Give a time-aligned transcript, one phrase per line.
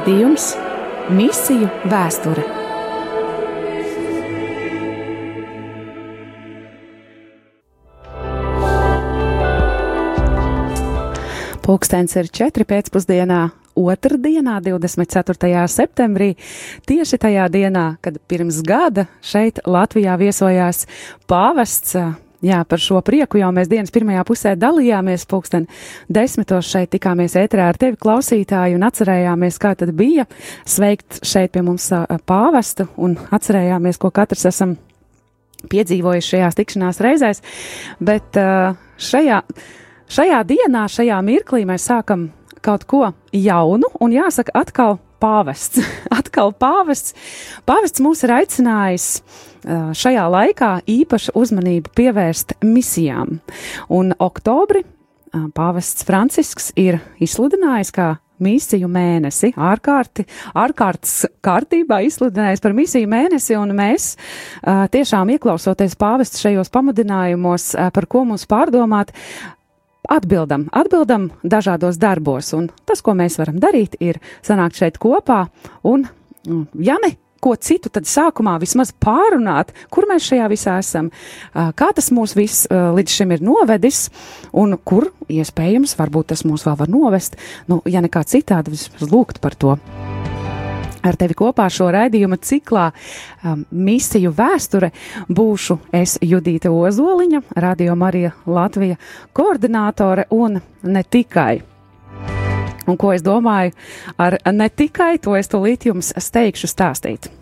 [0.00, 0.44] Raidījums
[1.12, 2.40] Misiju vēsture.
[11.60, 13.42] Pulkstenis ir 4 pēcpusdienā,
[13.76, 15.66] otrdienā, 24.
[15.68, 16.30] septembrī,
[16.88, 20.86] tieši tajā dienā, kad pirms gada šeit Latvijā viesojās
[21.28, 21.98] pāvests.
[22.40, 25.66] Jā, par šo prieku jau mēs dienas pirmajā pusē dalījāmies, pulksten
[26.08, 30.24] desmitos šeit tikāmies ētrā ar tevi klausītāju un atcerējāmies, kā tad bija
[30.64, 31.90] sveikt šeit pie mums
[32.24, 34.72] pāvestu un atcerējāmies, ko katrs esam
[35.68, 37.44] piedzīvojuši šajās tikšanās reizēs,
[38.00, 38.40] bet
[39.10, 39.42] šajā,
[40.08, 42.30] šajā dienā, šajā mirklī mēs sākam
[42.64, 43.04] kaut ko
[43.36, 45.82] jaunu un jāsaka atkal pāvests.
[46.18, 47.14] atkal pāvests.
[47.68, 49.10] Pāvests mūs ir aicinājis
[50.00, 53.38] šajā laikā īpašu uzmanību pievērst misijām.
[53.92, 54.84] Un oktobri
[55.54, 60.24] pāvests Francisks ir izsludinājis kā misiju mēnesi, ārkārti,
[60.56, 64.14] ārkārtas kārtībā izsludinājis par misiju mēnesi, un mēs
[64.64, 69.12] tiešām ieklausoties pāvests šajos pamudinājumos, par ko mums pārdomāt,
[70.10, 75.44] atbildam, atbildam dažādos darbos, un tas, ko mēs varam darīt, ir sanākt šeit kopā
[75.86, 76.06] un,
[76.74, 81.08] ja ne ko citu tad sākumā vismaz pārunāt, kur mēs šajā visā esam,
[81.54, 84.08] kā tas mūs viss līdz šim ir novedis
[84.52, 87.40] un kur iespējams varbūt tas mūs vēl var novest,
[87.72, 89.78] nu, ja nekā citādi vismaz lūgt par to.
[91.02, 94.90] Ar tevi kopā šo raidījumu ciklā um, misiju vēsture
[95.28, 99.00] būšu es Judīta Ozoliņa, Radio Marija Latvija
[99.32, 101.62] koordinātore un ne tikai.
[102.90, 103.72] Un ko es domāju
[104.18, 107.39] ar ne tikai to es tūlīt jums steigšu stāstīt.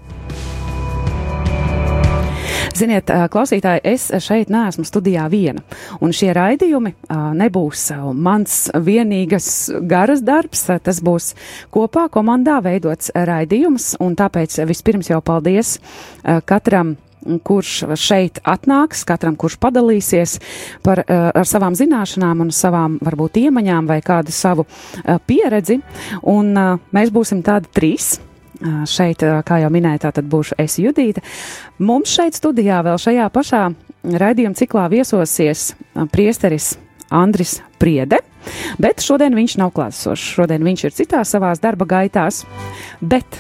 [2.79, 5.63] Ziniet, klausītāji, es šeit neesmu studijā viena,
[6.05, 6.95] un šie raidījumi
[7.39, 9.49] nebūs mans vienīgas
[9.89, 11.33] garas darbs, tas būs
[11.75, 15.79] kopā komandā veidots raidījums, un tāpēc vispirms jau paldies
[16.49, 16.97] katram
[17.45, 20.39] kurš šeit atnāks, katram, kurš padalīsies
[20.85, 24.65] par, ar savām zināšanām un savām, varbūt, iemaņām vai kādu savu
[25.29, 25.81] pieredzi.
[26.31, 26.55] Un
[26.95, 28.17] mēs būsim tādi trīs.
[28.59, 31.23] Šeit, kā jau minēju, tā tad būšu es Judīta.
[31.79, 33.63] Mums šeit studijā vēl šajā pašā
[34.03, 35.73] raidījuma ciklā viesosies
[36.11, 36.73] priesteris
[37.15, 38.19] Andris Priede,
[38.83, 40.33] bet šodien viņš nav klātsošs.
[40.35, 42.43] Šodien viņš ir citās savās darba gaitās,
[43.01, 43.39] bet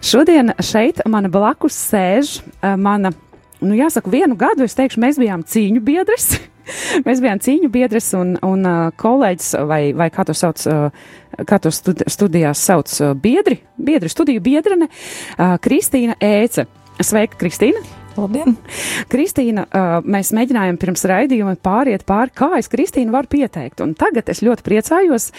[0.00, 2.38] šodien šeit man blakus sēž
[2.80, 3.12] mana,
[3.60, 6.32] nu jāsaka, vienu gadu, es teikšu, mēs bijām cīņu biedres.
[7.06, 11.08] Mēs bijām cīņu biedrs un, un uh, kolēģis, vai, vai kā to sauc, uh,
[11.48, 16.68] kā to studi studijās sauc, uh, biedri, biedri, studiju biedrene, uh, Kristīna Ēce.
[17.02, 17.80] Sveika, Kristīna!
[18.12, 18.56] Labdien!
[19.12, 19.64] Kristīna,
[20.04, 23.80] mēs mēģinājām pirms raidījuma pāriet pāri, kā es Kristīnu varu pieteikt.
[23.84, 25.30] Un tagad es ļoti priecājos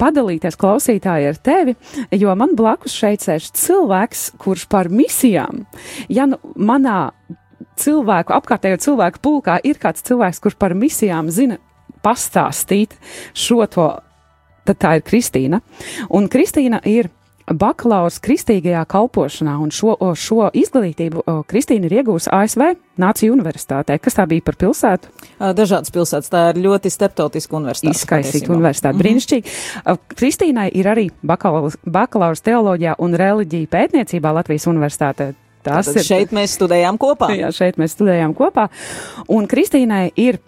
[0.00, 1.76] padalīties klausītāji ar tevi,
[2.16, 5.66] jo man blakus šeit sēž cilvēks, kurš par misijām,
[6.08, 7.10] ja nu manā
[7.80, 11.58] cilvēku, apkārtējo cilvēku pulkā ir kāds cilvēks, kurš par misijām zina
[12.04, 12.96] pastāstīt
[13.36, 13.88] šo to,
[14.68, 15.60] tad tā ir Kristīna.
[16.16, 17.10] Un Kristīna ir
[17.50, 22.62] bakalaurs kristīgajā kalpošanā, un šo, šo izglītību Kristīna ir iegūsi ASV
[23.00, 23.96] Nāciju universitātē.
[24.02, 25.10] Kas tā bija par pilsētu?
[25.56, 27.96] Dažādas pilsētas, tā ir ļoti starptautiska universitāte.
[27.96, 29.02] Izskaisīta universitāte, mm -hmm.
[29.02, 30.16] brīnišķīgi.
[30.20, 35.32] Kristīnai ir arī bakalaurs teoloģijā un reliģija pētniecībā Latvijas universitātē.
[35.62, 37.32] Tas Tātad ir šeit mēs studējām kopā.
[37.36, 38.68] Jā, šeit mēs studējām kopā.
[39.28, 40.40] Un Kristīnai ir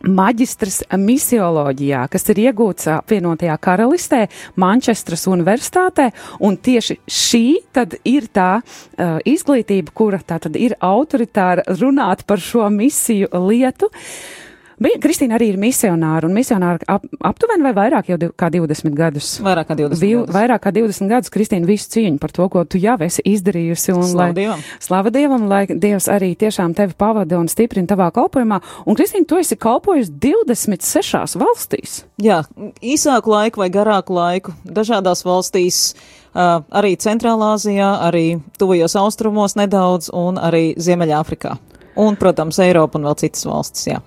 [0.00, 4.22] maģistrs misioloģijā, kas ir iegūts apvienotajā karalistē,
[4.60, 6.08] Manchestras universitātē,
[6.40, 7.44] un tieši šī
[7.76, 13.90] tad ir tā uh, izglītība, kura tā tad ir autoritāra runāt par šo misiju lietu.
[13.90, 14.48] Uh,
[14.80, 18.94] Bija, Kristīna arī ir misionāra, un misionāra ap, aptuveni vai vairāk jau div, kā 20
[18.96, 19.34] gadus?
[19.44, 20.32] Vairāk kā 20 Bija, gadus.
[20.38, 23.92] Vairāk kā 20 gadus, Kristīna, visu cieņu par to, ko tu jau esi izdarījusi.
[23.92, 24.64] Un, slava lai, Dievam!
[24.80, 28.62] Slava Dievam, lai Dievs arī tiešām tevi pavada un stiprina tavā kalpojumā.
[28.86, 32.00] Un, Kristīna, tu esi kalpojusi 26 valstīs.
[32.24, 32.40] Jā,
[32.80, 35.90] īsāku laiku vai garāku laiku dažādās valstīs.
[36.30, 41.58] Uh, arī Centrālā Azijā, arī Tuvajos Austrumos nedaudz, un arī Ziemeļāfrikā.
[42.00, 44.00] Un, protams, Eiropa un vēl citas valstis, jā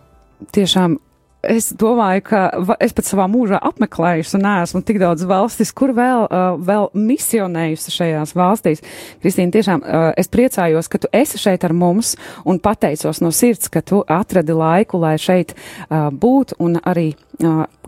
[0.52, 1.00] tiešām
[1.44, 2.42] es domāju, ka
[2.84, 7.94] es pat savā mūžā apmeklējusi un neesmu tik daudz valstis, kur vēl, uh, vēl misionējusi
[7.98, 8.84] šajās valstīs.
[9.24, 12.16] Kristīna, tiešām uh, es priecājos, ka tu esi šeit ar mums
[12.48, 17.12] un pateicos no sirds, ka tu atradi laiku, lai šeit uh, būtu un arī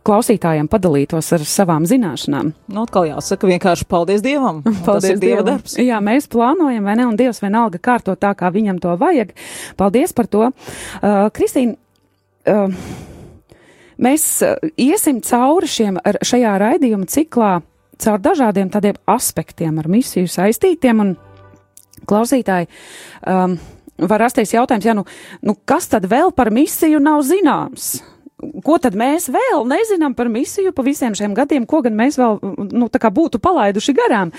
[0.06, 2.52] klausītājiem padalītos ar savām zināšanām.
[2.74, 4.62] Nu, atkal jāsaka vienkārši paldies Dievam.
[4.88, 5.78] paldies Dieva darbs.
[5.82, 9.34] Jā, mēs plānojam, vai ne, un Dievs vienalga kārto tā, kā viņam to vajag.
[9.80, 10.50] Paldies par to.
[10.50, 11.78] Uh, Kristīna,
[12.50, 12.72] uh,
[14.02, 17.54] mēs uh, iesim cauri šiem, šajā raidījuma ciklā
[18.02, 21.16] caur dažādiem tādiem aspektiem ar misiju saistītiem.
[22.06, 22.68] Klausītāji,
[23.32, 23.56] um,
[24.04, 25.06] var rasties jautājums, ja, nu,
[25.46, 27.96] nu, kas tad vēl par misiju nav zināms?
[28.66, 32.36] Ko tad mēs vēl nezinām par misiju pa visiem šiem gadiem, ko gan mēs vēl
[32.76, 34.34] nu, būtu palaiduši garām?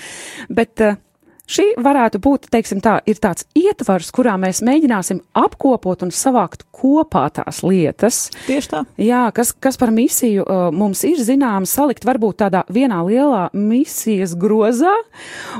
[0.53, 0.99] Bet uh,
[1.47, 7.23] Šī varētu būt, teiksim tā, ir tāds ietvars, kurā mēs mēģināsim apkopot un savākt kopā
[7.31, 8.17] tās lietas.
[8.49, 8.81] Tieši tā.
[8.99, 14.35] Jā, kas, kas par misiju uh, mums ir zināms, salikt varbūt tādā vienā lielā misijas
[14.35, 14.91] grozā,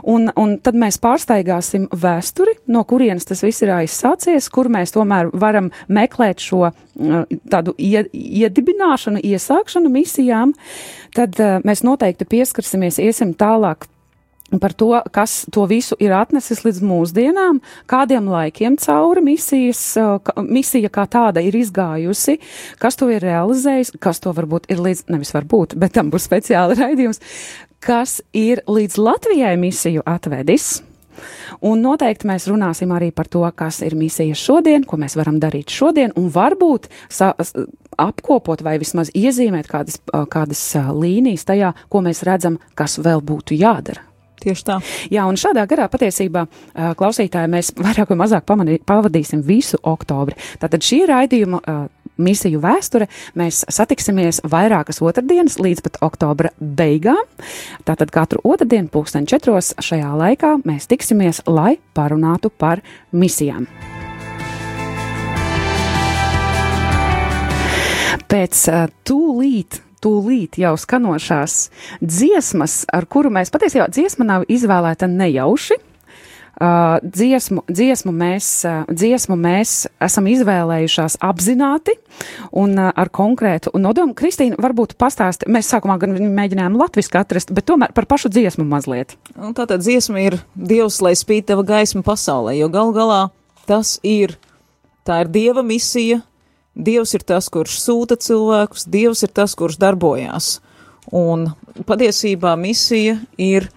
[0.04, 5.32] un, un tad mēs pārstaigāsim vēsturi, no kurienes tas viss ir aizsācies, kur mēs tomēr
[5.40, 10.52] varam meklēt šo uh, tādu iedibināšanu, iesākšanu misijām,
[11.16, 13.88] tad uh, mēs noteikti pieskarsimies, iesim tālāk
[14.62, 17.60] par to, kas to visu ir atnesis līdz mūsdienām,
[17.90, 19.82] kādiem laikiem cauri misijas,
[20.48, 22.38] misija kā tāda ir izgājusi,
[22.80, 26.78] kas to ir realizējis, kas to varbūt ir līdz, nevis varbūt, bet tam būs speciāli
[26.84, 27.22] raidījums,
[27.84, 30.78] kas ir līdz Latvijai misiju atvedis.
[31.66, 35.74] Un noteikti mēs runāsim arī par to, kas ir misija šodien, ko mēs varam darīt
[35.74, 36.86] šodien, un varbūt
[37.98, 39.98] apkopot vai vismaz iezīmēt kādas,
[40.30, 40.62] kādas
[40.94, 44.07] līnijas tajā, ko mēs redzam, kas vēl būtu jādara.
[44.38, 44.78] Tieši tā.
[45.10, 46.46] Jā, un šādā garā patiesībā
[47.00, 50.38] klausītāji mēs vairāk vai mazāk pamanī, pavadīsim visu oktobri.
[50.62, 51.62] Tātad šī raidījuma
[52.18, 53.08] misiju vēsture
[53.38, 57.24] mēs satiksimies vairākas otrdienas līdz pat oktobra beigām.
[57.86, 62.82] Tātad katru otrdienu pulksten četros šajā laikā mēs tiksimies, lai parunātu par
[63.14, 63.68] misijām.
[68.28, 68.64] Pēc
[69.08, 71.68] tūlīt tūlīt jau skanošās
[72.00, 75.82] dziesmas, ar kuru mēs patiesībā dziesma nav izvēlēta nejauši.
[76.58, 81.94] Uh, dziesmu, dziesmu, mēs, uh, dziesmu mēs esam izvēlējušās apzināti
[82.50, 84.16] un uh, ar konkrētu nodomu.
[84.18, 89.14] Kristīna, varbūt pastāst, mēs sākumā gan mēģinājām latviski atrast, bet tomēr par pašu dziesmu mazliet.
[89.38, 93.22] Un tātad dziesma ir Dievs, lai spīd tava gaisma pasaulē, jo gal galā
[93.70, 94.34] tas ir,
[95.06, 96.24] tā ir Dieva misija,
[96.78, 100.60] Dievs ir tas, kurš sūta cilvēkus, Dievs ir tas, kurš darbojās.
[101.16, 101.50] Un
[101.88, 103.72] patiesībā misija ir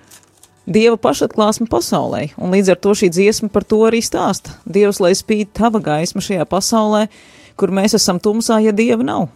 [0.70, 4.52] Dieva pašatklāsme pasaulē, un līdz ar to šī dziesma par to arī stāsta.
[4.68, 7.06] Dievs, lai spīd tava gaisma šajā pasaulē,
[7.58, 9.30] kur mēs esam tumsā, ja Dieva nav.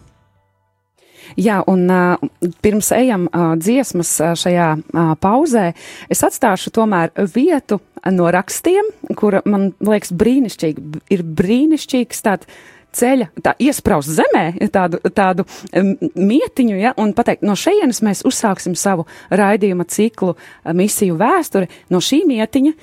[1.35, 2.21] Jā, un uh,
[2.63, 5.71] pirms ejam uh, dziesmas uh, šajā uh, pauzē,
[6.13, 7.81] es atstāšu tomēr vietu
[8.13, 12.47] no rakstiem, kura man liekas brīnišķīgi, ir brīnišķīgs tāds
[12.95, 15.45] ceļa, tā iespraust zemē, tādu, tādu
[16.15, 20.35] mietiņu, ja, un pateikt, no šejienes mēs uzsāksim savu raidījuma ciklu
[20.75, 21.69] misiju vēsturi.
[21.93, 22.73] No šī mietiņa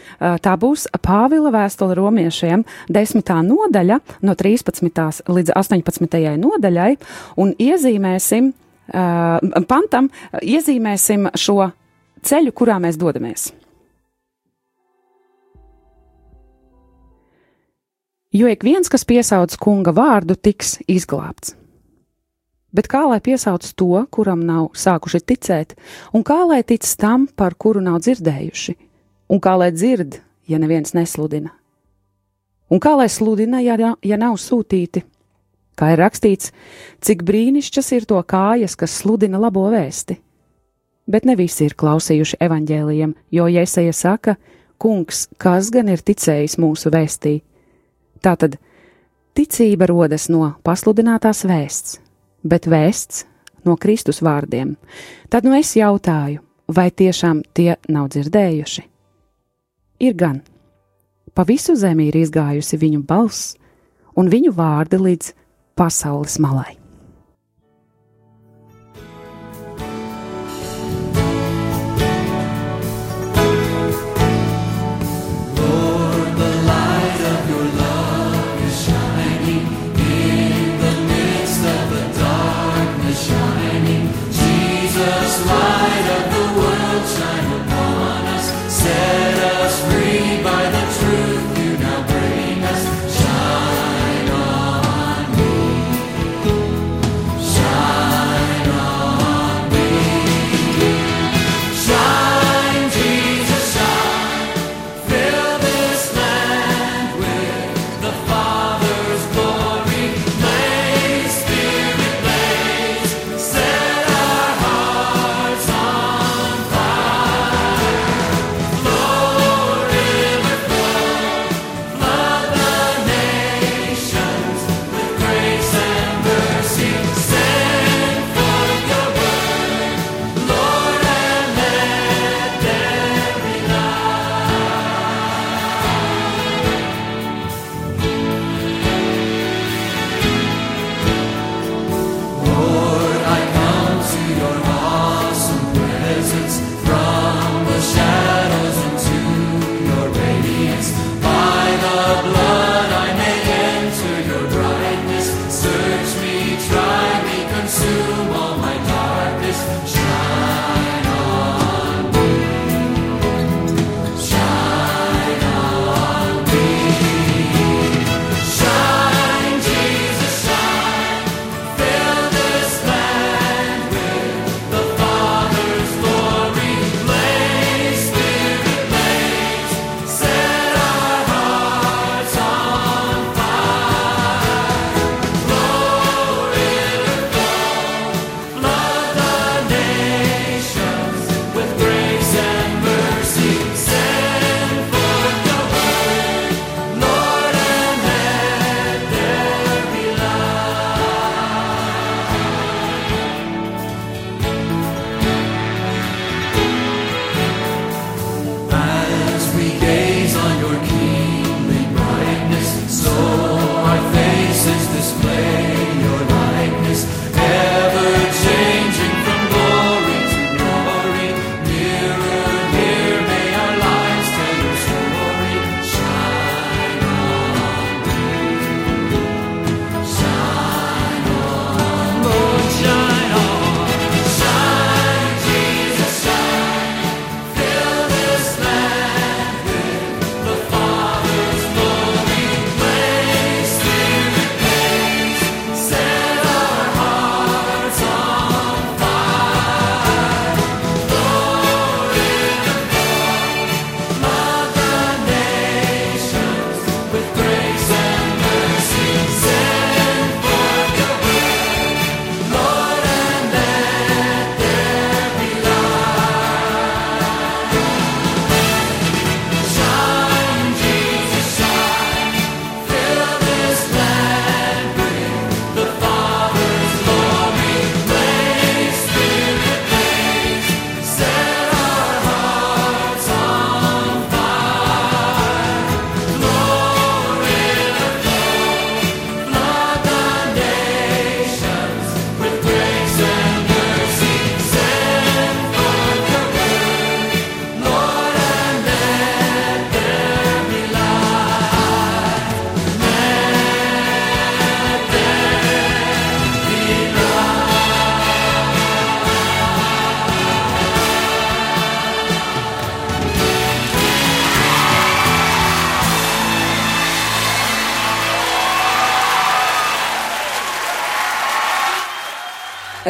[0.44, 5.24] tā būs Pāvila vēstule romiešiem, desmitā nodaļa, no 13.
[5.28, 6.20] līdz 18.
[6.42, 6.92] nodaļai,
[7.42, 8.52] un iezīmēsim,
[9.70, 10.12] pantam,
[10.42, 11.72] iezīmēsim šo
[12.22, 13.50] ceļu, kurā mēs dodamies.
[18.32, 21.56] Jo ik viens, kas piesauc kunga vārdu, tiks izglābts.
[22.72, 25.74] Bet kā lai piesauc to, kuram nav sākuši ticēt,
[26.16, 28.76] un kā lai tic tam, par kuru nav dzirdējuši,
[29.28, 30.16] un kā lai dzird,
[30.48, 31.52] ja neviens nesludina?
[32.72, 35.04] Un kā lai sludina, ja, ja nav sūtīti?
[35.76, 36.52] Kā ir rakstīts,
[37.04, 40.16] cik brīnišķas ir to kājas, kas sludina labo vēsti.
[41.12, 44.36] Bet ne visi ir klausījuši evaņģēliem, jo Jēzeja saka,
[44.82, 47.36] Kungs, kas gan ir ticējis mūsu vēstī?
[48.22, 48.56] Tātad
[49.34, 51.98] ticība rodas no pasludinātās vēsts,
[52.46, 53.24] bet vēsts
[53.66, 54.76] no Kristus vārdiem.
[55.30, 58.84] Tad nu es jautāju, vai tiešām tie nav dzirdējuši?
[60.02, 60.42] Ir gan.
[61.34, 63.56] Pa visu zemi ir izgājusi viņu balss
[64.18, 65.32] un viņu vārdi līdz
[65.78, 66.81] pasaules malai.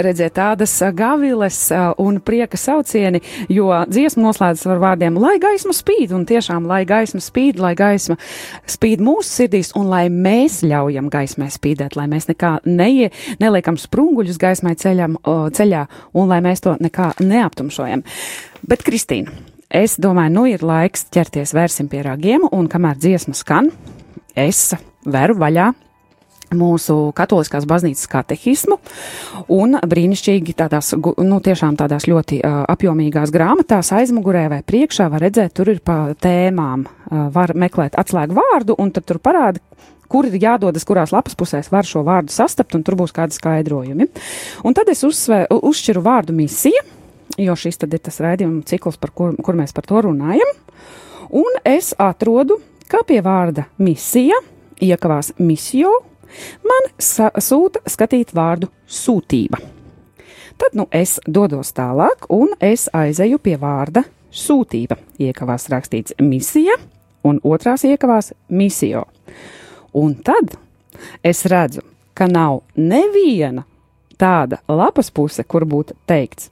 [0.04, 1.58] Redzēt tādas gaviles
[2.02, 7.22] un prieka saucieni, jo dziesma noslēdzas ar vārdiem, lai gaisma spīd, un tiešām, lai gaisma
[7.22, 8.18] spīd, lai gaisma
[8.70, 13.10] spīd mūsu sirdīs, un lai mēs ļaujam gaismai spīdēt, lai mēs nekā neie,
[13.42, 15.18] neliekam sprunguļus gaismai ceļam,
[15.56, 15.86] ceļā,
[16.18, 18.04] un lai mēs to nekā neaptumšojam.
[18.68, 19.32] Bet, Kristīna,
[19.72, 23.72] es domāju, nu ir laiks ķerties vērsim pie ragiem, un kamēr dziesma skan,
[24.38, 24.70] es
[25.04, 25.72] veru vaļā
[26.56, 28.78] mūsu katoliskās baznīcas katehismu
[29.52, 35.54] un brīnišķīgi tādās, nu, tiešām tādās ļoti uh, apjomīgās grāmatās aizmugurē vai priekšā var redzēt,
[35.56, 39.62] tur ir pa tēmām, uh, var meklēt atslēgu vārdu un tad tur parāda,
[40.12, 44.08] kur ir jādodas, kurās lapas pusēs var šo vārdu sastapt, un tur būs kādi skaidrojumi.
[44.66, 46.84] Un tad es uzsvē, uzšķiru vārdu misija,
[47.40, 50.52] jo šis tad ir tas raidījuma cikls, par kur, kur mēs par to runājam,
[51.32, 52.60] un es atrodu,
[52.92, 54.36] kā pie vārda misija
[54.82, 55.92] iekavās misiju
[56.66, 59.60] man sūta skatīt vārdu sūtība.
[60.58, 64.98] Tad nu es dodos tālāk, un es aizeju pie vārda sūtība.
[65.18, 66.76] Iekavās rakstīts misija,
[67.24, 69.06] un otrās iekavās misijo.
[69.94, 70.56] Un tad
[71.24, 71.82] es redzu,
[72.14, 73.64] ka nav neviena
[74.20, 76.50] tāda lapas puse, kur būtu teikts,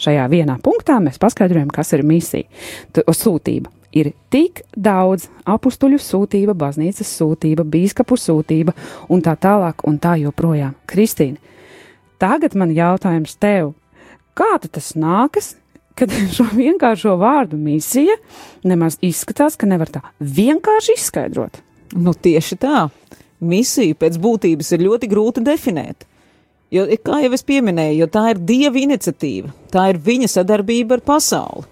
[0.00, 2.48] šajā vienā punktā mēs paskaidrojam, kas ir misija,
[2.94, 8.74] sūtība ir tik daudz apstuļu sūtība, baznīcas sūtība, bīskapu sūtība
[9.10, 10.76] un tā tālāk un tā joprojām.
[10.90, 11.40] Kristīne,
[12.22, 13.74] tagad man jautājums tev,
[14.38, 15.54] kā tas nākas,
[15.98, 18.16] kad šo vienkāršo vārdu misija
[18.64, 21.60] nemaz izskatās, ka nevar tā vienkārši izskaidrot?
[21.98, 22.86] Nu, tieši tā.
[23.40, 26.04] Misiju pēc būtības ir ļoti grūti definēt.
[26.70, 31.64] Jo, kā jau es pieminēju, tā ir dieva iniciatīva, tā ir viņa sadarbība ar pasauli.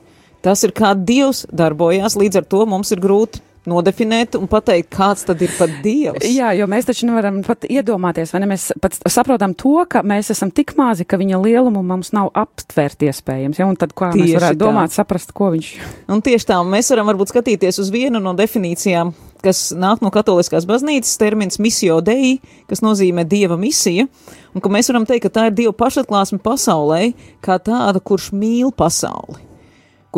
[0.45, 5.25] Tas ir kā Dievs darbojās, līdz ar to mums ir grūti nodefinēt un pateikt, kāds
[5.29, 6.25] tad ir pat Dievs.
[6.31, 8.51] Jā, jo mēs taču nevaram pat iedomāties, vai ne?
[8.55, 13.05] Mēs pat saprotam to, ka mēs esam tik mazi, ka viņa lielumu mums nav aptvērt
[13.09, 13.61] iespējams.
[13.61, 13.69] Ja?
[13.69, 14.65] Un tad kā tieši mēs varētu tā.
[14.65, 15.73] domāt, saprast, ko viņš.
[16.15, 19.13] Un tieši tā, mēs varam varbūt skatīties uz vienu no definīcijām,
[19.45, 22.39] kas nāk no katoliskās baznīcas termins misio dei,
[22.71, 24.09] kas nozīmē dieva misija,
[24.55, 27.13] un ka mēs varam teikt, ka tā ir dieva pašatklāsme pasaulē,
[27.45, 29.48] kā tāda, kurš mīl pasauli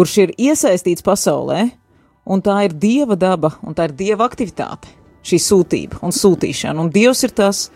[0.00, 1.66] kurš ir iesaistīts pasaulē,
[2.24, 4.88] un tā ir dieva daba, un tā ir dieva aktivitāte,
[5.28, 6.80] šī sūtība un sūtīšana.
[6.80, 7.66] Un Dievs ir tas,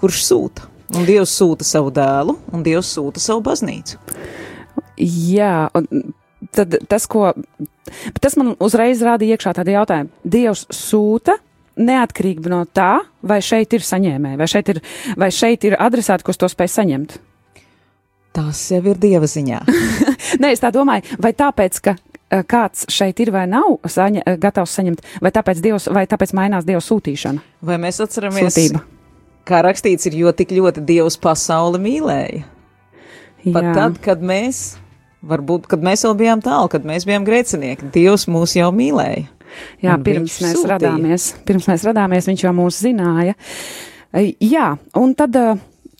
[0.00, 0.70] kurš sūta.
[0.96, 4.00] Un Dievs sūta savu dēlu, un Dievs sūta savu baznīcu.
[5.04, 5.88] Jā, un
[6.56, 7.32] tad tas, ko.
[8.24, 10.12] Tas man uzreiz rādīja iekšā tādu jautājumu.
[10.24, 11.36] Dievs sūta,
[11.76, 14.82] neatkarīgi no tā, vai šeit ir saņēmēji, vai šeit ir,
[15.20, 17.18] vai šeit ir adresāti, kas to spēj saņemt.
[18.34, 19.60] Tas jau ir dieva ziņā.
[20.40, 24.38] Nē, es tā domāju, vai tāpēc, ka eh, kāds šeit ir vai nav saņa, eh,
[24.40, 27.42] gatavs saņemt, vai tāpēc, dievs, vai tāpēc mainās Dieva sūtīšana?
[27.62, 28.82] Vai mēs atceramies, Sūtība.
[29.48, 32.44] kā rakstīts, ir, jo tik ļoti Dievs pasauli mīlēja?
[33.44, 33.74] Pat Jā.
[33.76, 34.78] tad, kad mēs,
[35.24, 39.28] varbūt, kad mēs vēl bijām tālu, kad mēs bijām grēcinieki, Dievs mūs jau mīlēja.
[39.84, 40.70] Jā, pirms mēs sūtīja.
[40.72, 43.36] radāmies, pirms mēs radāmies, viņš jau mūs zināja.
[44.42, 45.36] Jā, un tad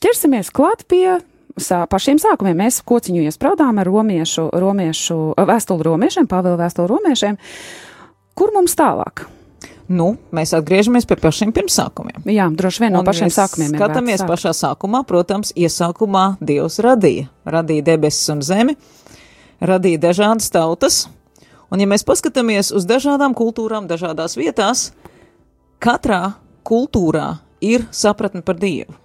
[0.03, 1.21] ķersimies klāt pie
[1.61, 7.39] sā, pašiem sākumiem mēs kociņu iespraudām ar romiešu, romiešu vēstuli romiešiem, Pāvila vēstuli romiešiem.
[8.35, 9.27] Kur mums tālāk?
[9.85, 12.25] Nu, mēs atgriežamies pie pašiem pirmsākumiem.
[12.33, 13.75] Jā, droši vien no Un pašiem sākumiem.
[13.77, 14.31] Skatāmies sāk.
[14.31, 17.29] pašā sākumā, protams, iesākumā Dievs radīja.
[17.45, 18.79] Radīja debesis un zemi,
[19.61, 21.05] radīja dažādas tautas.
[21.69, 24.89] Un ja mēs paskatāmies uz dažādām kultūrām, dažādās vietās,
[25.85, 29.04] katrā kultūrā ir sapratne par Dievu.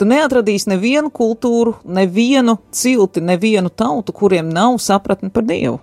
[0.00, 5.76] Tu neatradīsi nevienu kultūru, nevienu cilti, nevienu tautu, kuriem nav sapratni par Dievu.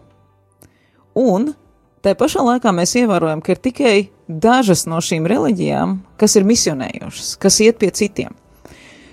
[1.13, 1.51] Un
[2.01, 3.93] tā pašā laikā mēs ievērojam, ka ir tikai
[4.25, 8.33] dažas no šīm reliģijām, kas ir misionējošas, kas iet pie citiem.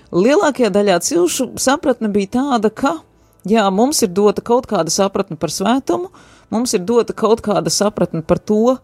[0.09, 2.97] Lielākajā daļā cilšu sapratne bija tāda, ka,
[3.45, 6.09] jā, mums ir dota kaut kāda sapratne par svētumu,
[6.49, 8.79] mums ir dota kaut kāda sapratne par to,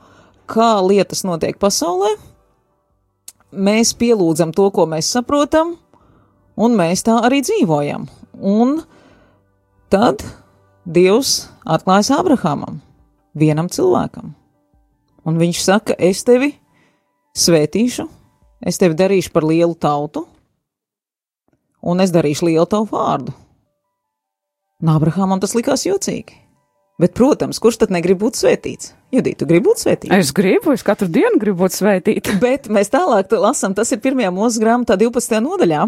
[0.46, 2.14] kā lietas notiek pasaulē.
[3.58, 5.80] Mēs pielūdzam to, ko mēs saprotam,
[6.62, 8.08] un mēs tā arī dzīvojam.
[8.42, 8.80] Un
[9.92, 10.24] tad
[10.86, 12.80] Dievs atklājas Abrahamam,
[13.38, 14.34] vienam cilvēkam.
[15.30, 16.56] Un viņš saka, es tevi
[17.38, 18.08] svētīšu,
[18.66, 20.26] es tevi darīšu par lielu tautu,
[21.82, 23.36] un es darīšu lielu tavu vārdu.
[24.82, 26.40] Un Abrahamam tas likās jocīgi.
[27.02, 28.92] Bet, protams, kurš tad negrib būt svētīts?
[29.14, 30.14] Judīt, tu gribi būt svētīts?
[30.14, 32.36] Es gribu, es katru dienu gribu būt svētīts.
[32.42, 35.40] Bet mēs tālāk lasām, tas ir pirmajā mūsu grāmatā, 12.
[35.42, 35.88] nodaļā.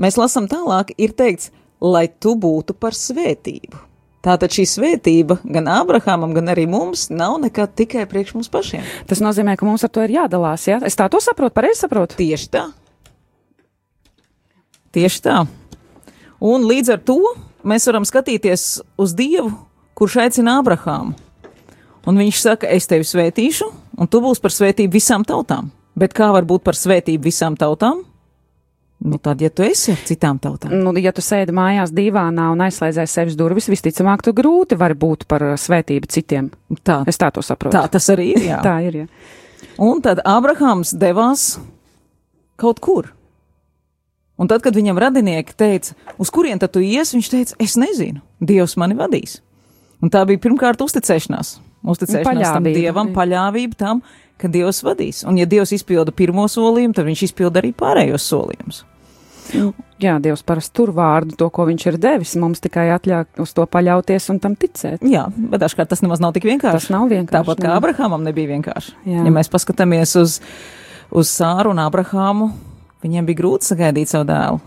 [0.00, 3.86] Mēs lasām tālāk, ir teikts, lai tu būtu par svētību.
[4.24, 8.84] Tātad šī svētība gan Abrahamam, gan arī mums nav nekad tikai priekš mums pašiem.
[9.08, 10.76] Tas nozīmē, ka mums ar to ir jādalās, jā?
[10.76, 10.88] Ja?
[10.88, 12.18] Es tā to saprotu, pareizi saprotu?
[12.20, 12.66] Tieši tā.
[14.92, 15.38] Tieši tā.
[16.40, 17.16] Un līdz ar to
[17.64, 18.66] mēs varam skatīties
[19.00, 19.54] uz Dievu,
[19.96, 21.16] kurš aicina Abrahāmu.
[22.08, 23.68] Un viņš saka, es tevi svētīšu,
[24.00, 25.72] un tu būsi par svētību visām tautām.
[25.96, 28.04] Bet kā var būt par svētību visām tautām?
[29.00, 32.60] Nu, tad, ja tu esi ar citām tautām, Nu, ja tu sēdi mājās divānā un
[32.66, 36.50] aizslēdzēji sevis durvis, visticamāk, tu grūti vari būt par uh, svētību citiem.
[36.84, 37.72] tā, Es tā to saprotu.
[37.78, 38.42] tā tas arī ir.
[38.50, 38.58] Jā.
[38.68, 38.98] tā ir.
[39.02, 39.06] Jā.
[39.80, 41.54] Un tad Abrahams devās
[42.60, 43.08] kaut kur.
[44.40, 48.20] Un tad, kad viņam radinieki teica, uz kurien tad tu ies, viņš teica, es nezinu,
[48.40, 49.38] Dievs mani vadīs.
[50.00, 51.58] Un tā bija pirmkārt uzticēšanās.
[51.84, 53.16] Uzticēšanās tam Paļāvība, Dievam, jā.
[53.16, 54.00] paļāvība tam,
[54.40, 55.24] ka Dievs vadīs.
[55.28, 58.84] Un ja Dievs izpilda pirmo solījumu, tad viņš izpilda arī pārējos solījumus.
[60.04, 62.34] jā, Dievs parasti tur vārdu, to, ko viņš ir devis.
[62.40, 65.04] Mums tikai atļauj uz to paļauties un tam ticēt.
[65.06, 66.86] Jā, bet dažkārt tas nemaz nav tik vienkārši.
[66.86, 67.36] Tas nav vienkārši.
[67.36, 67.76] Tāpat kā nē.
[67.80, 68.96] Abrahamam nebija vienkārši.
[69.10, 69.24] Jā.
[69.26, 70.40] Ja mēs paskatāmies uz,
[71.10, 72.52] uz Sāru un Abrahāmu,
[73.04, 74.60] viņiem bija grūti sagaidīt savu dēlu.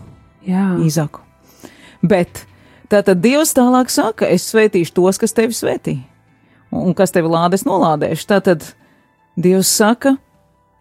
[0.44, 1.22] Jā, Īzaku.
[2.04, 2.44] Bet
[2.92, 5.98] tātad Dievs tālāk saka, es svētīšu tos, kas tevi svētī,
[6.74, 8.28] un kas tevi lādēs nolādēšu.
[8.28, 8.66] Tātad
[9.36, 10.16] Dievs saka,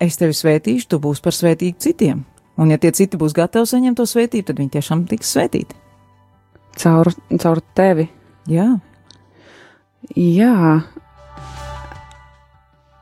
[0.01, 2.25] es tevi svētīšu, tu būsi par svētīgu citiem.
[2.57, 5.75] Un ja tie citi būs gatavi saņemt to svētību, tad viņi tiešām tiks svētīti.
[6.77, 7.09] caur,
[7.41, 8.09] caur tevi.
[8.49, 8.67] Jā.
[10.15, 10.83] Jā,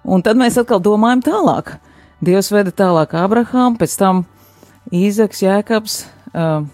[0.04, 1.76] Un tad mēs atkal domājam tālāk.
[2.26, 4.24] Dievs veda tālāk Abrahāmu, pēc tam
[4.94, 5.98] Īzaks, Jēkabs,
[6.34, 6.66] uh,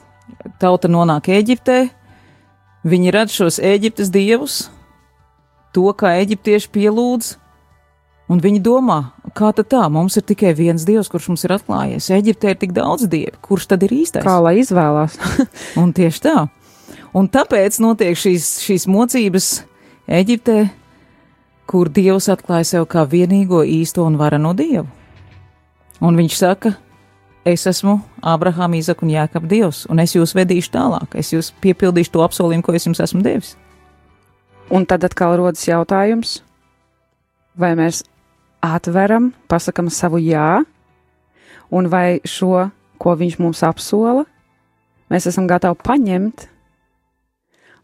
[0.59, 1.89] tauta nonāk Eģiptē,
[2.87, 4.55] viņi redz šos Eģiptes dievus,
[5.75, 7.33] to, kā eģiptieši pielūdz,
[8.31, 8.99] un viņi domā,
[9.37, 12.09] kā tad tā, mums ir tikai viens dievs, kurš mums ir atklājies.
[12.17, 14.25] Eģiptē ir tik daudz dievu, kurš tad ir īstais?
[14.27, 15.17] kā lai izvēlās.
[15.81, 16.37] Un tieši tā.
[17.17, 19.47] Un tāpēc notiek šīs, šīs mocības
[20.07, 20.69] Eģiptē,
[21.67, 24.85] kur Dievs atklāja sev kā vienīgo īsto un varano Dievu.
[25.99, 26.71] Un viņš saka,
[27.47, 32.13] es esmu Ābrahāma, Īzaka un Jākapa Dievs, un es jūs vedīšu tālāk, es jūs piepildīšu
[32.13, 33.55] to apsolījumu, ko es jums esmu devis.
[34.71, 36.41] Un tad atkal rodas jautājums,
[37.57, 38.03] vai mēs
[38.75, 40.63] atveram, pasakam savu jā,
[41.71, 42.67] un vai šo,
[43.01, 44.25] ko viņš mums apsola,
[45.11, 46.47] mēs esam gatavi paņemt,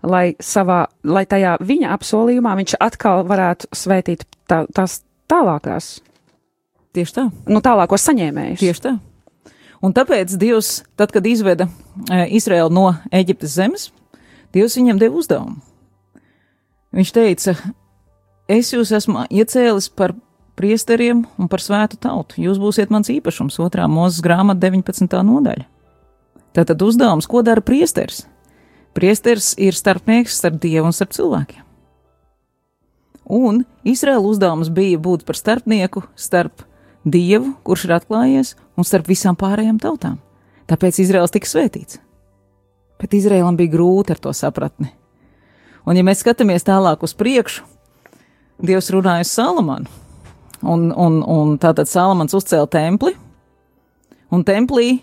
[0.03, 5.95] lai, savā, lai tajā viņa apsolījumā viņš atkal varētu svētīt tā, tās tālākās,
[6.93, 8.61] Tieši tā, nu, tālākos saņēmējus.
[8.61, 8.91] tieši tā.
[9.83, 11.65] Un tāpēc Dievs, tad, kad izveda
[12.05, 13.87] e, Izraelu no Eģiptes zemes,
[14.53, 15.57] Dievs viņam deva uzdevumu.
[16.93, 17.55] Viņš teica,
[18.45, 20.13] es jūs esmu iecēlis par
[20.59, 22.41] priesteriem un par svētu tautu.
[22.43, 25.07] Jūs būsiet mans īpašums, otrā mūzes grāmata 19.
[25.25, 25.65] nodaļa.
[26.53, 28.25] Tātad uzdevums, ko dara priesteris?
[28.93, 31.63] Priesteris ir starpnieks starp dievu un starp cilvēkiem.
[33.33, 36.65] Un Izraēla uzdevums bija būt par starpnieku starp
[37.03, 40.19] dievu, kurš ir atklājies, un starp visām pārējām tautām.
[40.69, 41.97] Tāpēc Izraels tika svētīts.
[43.01, 44.91] Bet Izraēlam bija grūti ar to sapratni.
[45.83, 47.65] Un, ja mēs skatāmies tālāk uz priekšu,
[48.63, 49.89] Dievs runāja uz Salamanu,
[50.63, 53.13] un, un, un tātad Salamans uzcēla templi,
[54.33, 55.01] un templī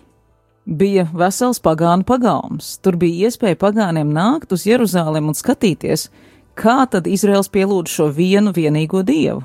[0.65, 2.75] bija vesels pagānu pagalms.
[2.83, 6.09] Tur bija iespēja pagāniem nākt uz Jeruzalem un skatīties,
[6.57, 9.41] kā tad Izraels pielūdz šo vienu vienīgo dievu,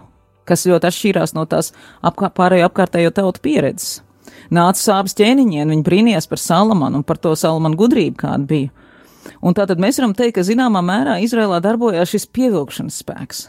[0.48, 1.72] kas ļoti atšķīrās no tās
[2.04, 4.00] apkā, pārējo apkārtējo tautu pieredzes.
[4.52, 8.70] Nāca sāpes ķēniņiem, viņi brīnījās par Salamanu un par to Salamanu gudrību, kāda bija.
[9.42, 13.46] Un tātad mēs varam teikt, ka zināmā mērā Izrēlā darbojās šis pievilkšanas spēks.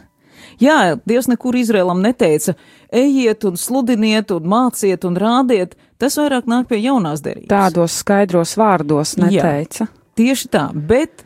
[0.62, 2.56] Jā, Dievs nekur Izrēlam neteica,
[2.90, 7.50] ejiet un sludiniet un māciet un rādiet, tas vairāk nāk pie jaunās derības.
[7.52, 9.86] Tādos skaidros vārdos neteica.
[10.18, 11.22] Tieši tā, bet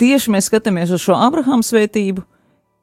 [0.00, 2.24] tieši mēs skatāmies uz šo Abrahama svētību.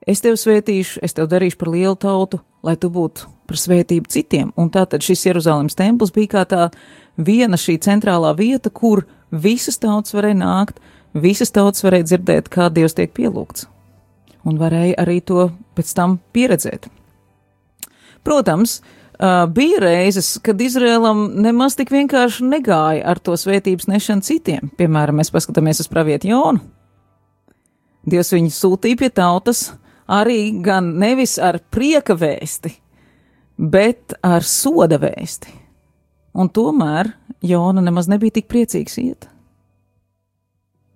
[0.09, 4.51] Es tevi svētīšu, es tevi darīšu par lielu tautu, lai tu būtu par svētību citiem.
[4.57, 6.67] Un tātad šis Jeruzalemes templis bija kā tā
[7.17, 10.81] viena šī centrālā vieta, kur visas tautas varēja nākt,
[11.13, 13.69] visas tautas varēja dzirdēt, kā Dievs tiek pielūgts.
[14.45, 16.85] Un varēja arī to pēc tam pieredzēt.
[18.25, 18.79] Protams,
[19.55, 24.69] bija reizes, kad Izrēlam nemaz tik vienkārši negāja ar to svētības nešanu citiem.
[24.77, 26.61] Piemēram, mēs paskatāmies uz pravietu Jonu.
[28.05, 29.71] Dievs viņu sūtīja pie tautas
[30.05, 32.69] arī gan nevis ar prieka vēsti,
[33.57, 35.49] bet ar soda vēsti.
[36.35, 39.29] Un tomēr Jona nemaz nebija tik priecīgs iet.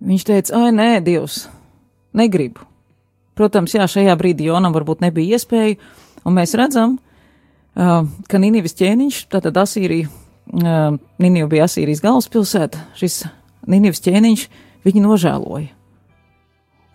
[0.00, 1.42] Viņš teica, ai, nē, Dievs,
[2.16, 2.69] negribu.
[3.40, 5.78] Protams, jā, šajā brīdī Jonam varbūt nebija iespēja,
[6.28, 6.98] un mēs redzam,
[7.70, 13.22] Uh, ka Nīnivas ķēniņš, tātad Asīrija, uh, Nīniva bija Asīrijas galvaspilsēta, šis
[13.70, 14.42] Nīnivas ķēniņš
[14.88, 15.70] viņu nožēloja.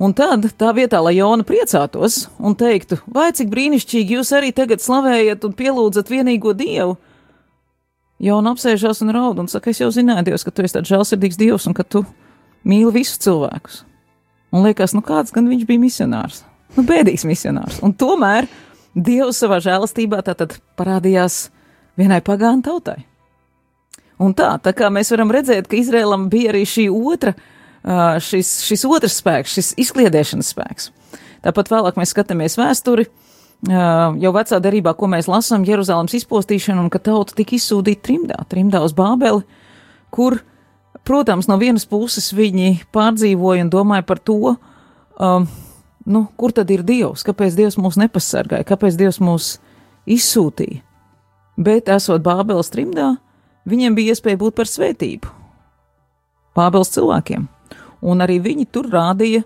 [0.04, 4.84] Un tad tā vietā, lai Jona priecātos un teiktu, vai cik brīnišķīgi jūs arī tagad
[4.84, 6.98] slavējat un pielūdzat vienīgo dievu,
[8.20, 11.40] Jona apsēžās un raud un saka, es jau zināju, Dievs, ka tu esi tāds žēlsirdīgs
[11.40, 12.04] dievs un ka tu
[12.68, 13.86] mīl visus cilvēkus.
[14.56, 16.46] Un liekas, nu kāds gan viņš bija misionārs?
[16.78, 17.82] Nu, bēdīgs misionārs.
[17.84, 18.48] Un tomēr
[18.96, 21.50] Dievs savā žēlastībā tātad parādījās
[22.00, 23.02] vienai pagānu tautai.
[24.24, 27.34] Un tā, tā kā mēs varam redzēt, ka Izrēlam bija arī šī otra,
[28.24, 30.90] šis, šis otrs spēks, šis izkliedēšanas spēks.
[31.44, 33.10] Tāpat vēlāk mēs skatāmies vēsturi,
[33.68, 38.80] jau vecā derībā, ko mēs lasām, Jeruzalemes izpostīšanu un ka tauta tika izsūtīta trimdā, trimdā
[38.88, 39.44] uz Bābeli,
[40.16, 40.40] kur,
[41.06, 44.56] protams, no vienas puses viņi pārdzīvoja un domāja par to,
[45.20, 45.48] um,
[46.06, 49.56] nu, kur tad ir Dievs, kāpēc Dievs mūs nepasargāja, kāpēc Dievs mūs
[50.10, 50.82] izsūtīja.
[51.56, 53.16] Bet, esot Bābeles trimdā,
[53.70, 55.32] viņiem bija iespēja būt par svētību
[56.56, 57.48] Pāvils cilvēkiem,
[58.08, 59.44] un arī viņi tur rādīja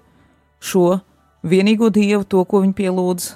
[0.62, 1.00] šo
[1.46, 3.30] vienīgo dievu, to, ko viņi pielūdz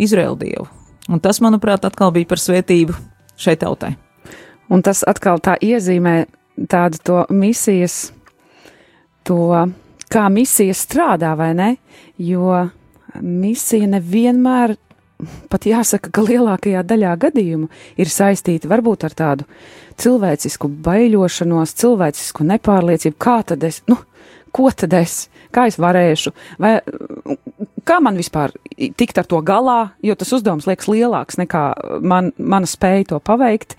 [0.00, 0.66] Izraēlu dievu.
[1.10, 2.94] Un tas, manuprāt, atkal bija par svētību
[3.40, 3.96] šai tautai.
[4.70, 6.28] Un tas atkal tā iezīmē
[6.70, 8.12] tādu to misijas,
[9.26, 9.40] to,
[10.10, 11.70] kā misija strādā, vai ne?
[12.20, 12.68] Jo
[13.20, 14.76] misija nevienmēr
[15.52, 17.68] pat jāsaka, ka lielākajā daļā gadījumu
[18.00, 19.48] ir saistīti varbūt ar tādu
[20.00, 23.18] cilvēcisku baiļošanos, cilvēcisku nepārliecību.
[23.20, 23.98] Kā tad es, nu,
[24.54, 26.32] ko tad es, kā es varēšu,
[26.62, 26.78] vai
[27.88, 31.64] kā man vispār tikt ar to galā, jo tas uzdevums liekas lielāks nekā
[32.00, 33.76] man, mana spēja to paveikt,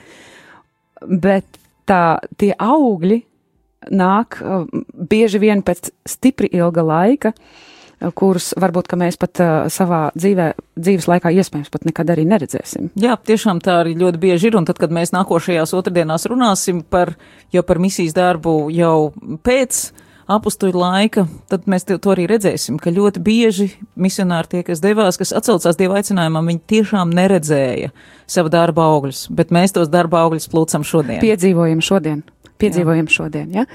[1.02, 1.61] bet
[1.92, 2.06] tā,
[2.40, 3.20] tie augļi
[3.92, 4.40] nāk
[5.12, 7.70] bieži vien pēc stipri ilga laika, uh,
[8.18, 10.48] kurus varbūt mēs pat uh, savā dzīvē,
[10.80, 12.90] dzīves laikā iespējams pat nekad arī neredzēsim.
[13.00, 17.14] Jā, tiešām tā arī ļoti bieži ir, un tad, kad mēs nākošajās otrdienās runāsim par,
[17.54, 19.12] jau par misijas darbu jau
[19.46, 19.84] pēc
[20.36, 23.68] apustuļu laika, tad mēs to arī redzēsim, ka ļoti bieži
[24.00, 27.92] misionāri tie, kas devās, kas atcaucās Dieva aicinājumam, viņi tiešām neredzēja
[28.30, 31.22] savu darba augļus, bet mēs tos darba augļus plūcam šodien.
[31.24, 32.24] Piedzīvojam šodien.
[32.62, 33.16] Piedzīvojam Jā.
[33.16, 33.66] šodien, ja?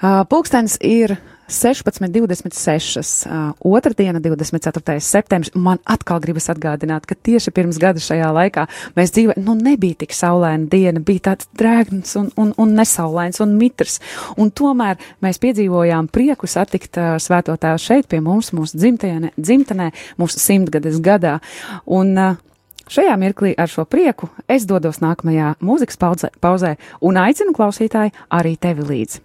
[0.00, 1.18] Uh, pulkstens ir
[1.54, 3.26] 16.26.
[3.26, 5.00] Uh, otrdiena, 24.
[5.00, 5.52] septembris.
[5.54, 8.66] Man atkal gribas atgādināt, ka tieši pirms gada šajā laikā
[8.98, 13.54] mēs dzīvojam, nu nebija tik saulaina diena, bija tāds drēgns un, un, un nesaulains un
[13.58, 14.00] mitrs.
[14.40, 19.92] Un tomēr mēs piedzīvojām prieku satikt uh, svēto tēvu šeit pie mums, mūsu dzimtajā, dzimtenē,
[20.20, 21.38] mūsu simtgades gadā.
[21.86, 22.42] Un, uh,
[22.84, 28.58] Šajā mirklī ar šo prieku es dodos nākamajā mūzikas pauzē, pauzē un aicinu klausītāju arī
[28.60, 29.22] tevi līdzi.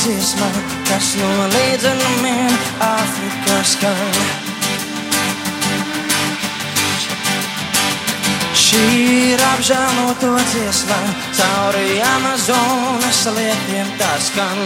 [0.00, 0.48] To dziesmā,
[0.88, 4.14] kas no līdzenumiem Āfrikā skan.
[8.54, 8.84] Šī
[9.32, 11.00] ir apžēloto dziesmā,
[11.36, 14.62] cauri Amazonas lietiem tā skan.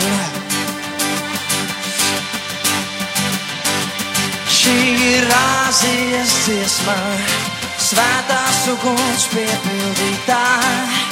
[4.51, 4.77] Šī
[5.15, 7.01] ir Āzijas dziesmā,
[7.89, 11.04] svētās uguns piepildītāja.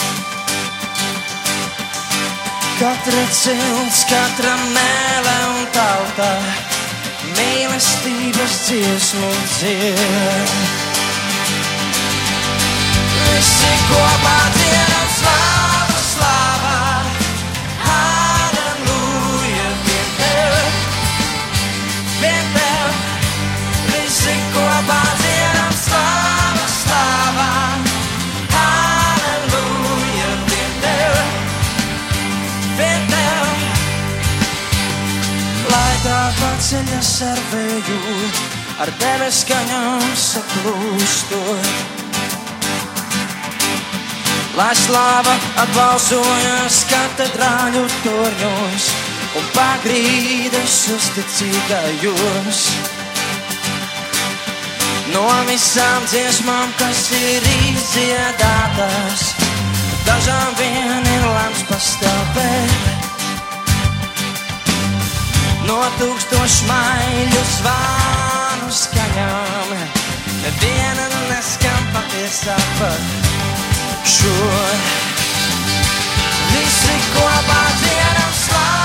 [2.83, 6.31] Katra cilts, katra mēlē un tauta
[7.37, 10.57] mīlestības dziesmu dzied.
[13.29, 14.62] Visi kopā dziedam
[36.63, 37.95] paceļas ar vēju,
[38.85, 41.71] ar debes skaņām saplūstot.
[44.55, 48.89] Lai slāva atbalsojas katedrāļu torņos
[49.41, 52.65] un pagrīdes uzticīgajos.
[55.17, 59.33] No visām dziesmām, kas ir izdziedātas,
[60.07, 63.02] dažām vien ir lemts pastāvēt
[65.67, 69.73] no tūkstošu maiļu zvānu skaņām.
[70.43, 72.99] Neviena neskan patiesā par
[74.15, 74.37] šo.
[76.53, 78.82] Visi kopā dziedam slāva,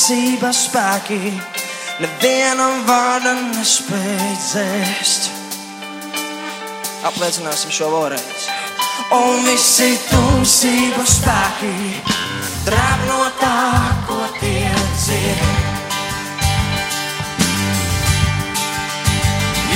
[0.00, 1.16] tumsības spēki
[2.00, 5.26] nevienam vārdam nespēj dzēst.
[7.04, 8.46] Apliecināsim šo vēlreiz.
[9.12, 11.74] Un visi tumsības spēki
[12.64, 13.58] drāp no tā,
[14.08, 15.68] ko tie dzird.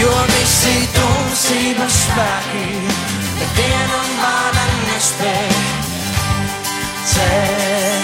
[0.01, 2.65] Jo visi tumsības spēki
[3.43, 5.55] nevienam vārdam nespēj
[7.13, 8.04] dzēst.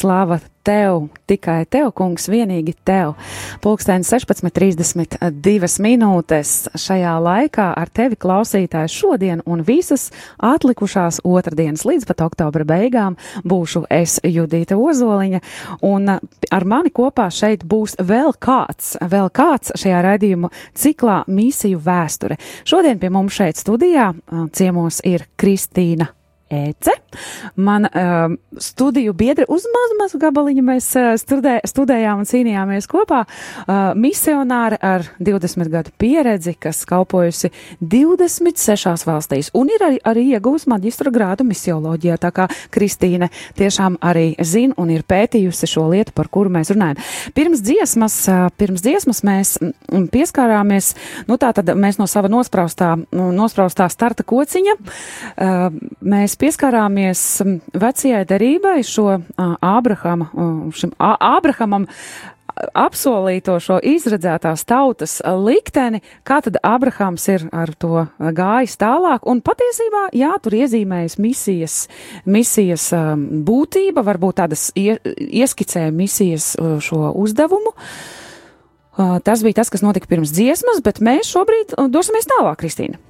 [0.00, 3.14] Slava tev, tikai tev, kungs, vienīgi tev.
[3.64, 12.24] Pulksteni 16.32 minūtes šajā laikā ar tevi klausītājs šodien un visas atlikušās otrdienas līdz pat
[12.28, 15.40] oktobra beigām būšu es Judīta Ozoliņa
[15.88, 22.38] un ar mani kopā šeit būs vēl kāds, vēl kāds šajā raidījuma ciklā misiju vēsture.
[22.68, 24.12] Šodien pie mums šeit studijā
[24.52, 26.12] ciemos ir Kristīna
[26.50, 26.90] Ece.
[27.56, 27.90] Man uh,
[28.58, 33.20] studiju biedri uz mazu, mazu gabaliņu mēs uh, studē, studējām un cīnījāmies kopā.
[33.22, 40.66] Uh, misionāri ar 20 gadu pieredzi, kas kalpojusi 26 valstīs un ir arī, arī iegūst
[40.70, 42.18] maģistra grādu misioloģijā.
[42.18, 46.98] Tā kā Kristīne tiešām arī zina un ir pētījusi šo lietu, par kuru mēs runājam.
[47.38, 50.96] Pirms dziesmas, uh, pirms dziesmas mēs mm, pieskārāmies,
[51.30, 57.22] nu tā tad mēs no sava nospraustā, nospraustā starta kociņa, uh, mēs pieskārāmies
[57.76, 60.30] vecajai derībai šo Ābrahama,
[60.76, 61.86] šim Ābrahamam
[62.76, 70.08] apsolīto šo izredzētās tautas likteni, kā tad Abrahams ir ar to gājis tālāk, un patiesībā,
[70.16, 71.76] jā, tur iezīmējas misijas,
[72.28, 72.90] misijas
[73.48, 74.98] būtība, varbūt tādas ie,
[75.40, 76.52] ieskicēja misijas
[76.84, 77.74] šo uzdevumu.
[79.24, 83.00] Tas bija tas, kas notika pirms dziesmas, bet mēs šobrīd dosimies tālāk, Kristīna.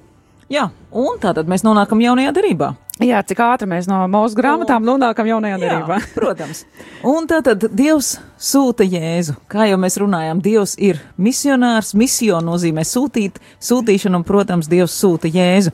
[0.51, 2.73] Jā, un tātad mēs nonākam jaunajā darbā.
[3.01, 5.97] Jā, cik ātri mēs no mūsu grāmatām nonākam jaunajā darbā.
[6.17, 6.63] protams.
[7.07, 9.37] Un tātad Dievs sūta Jēzu.
[9.49, 15.31] Kā jau mēs runājām, Dievs ir misionārs, misija nozīmē sūtīt, sūtīšanu, un, protams, Dievs sūta
[15.31, 15.73] Jēzu.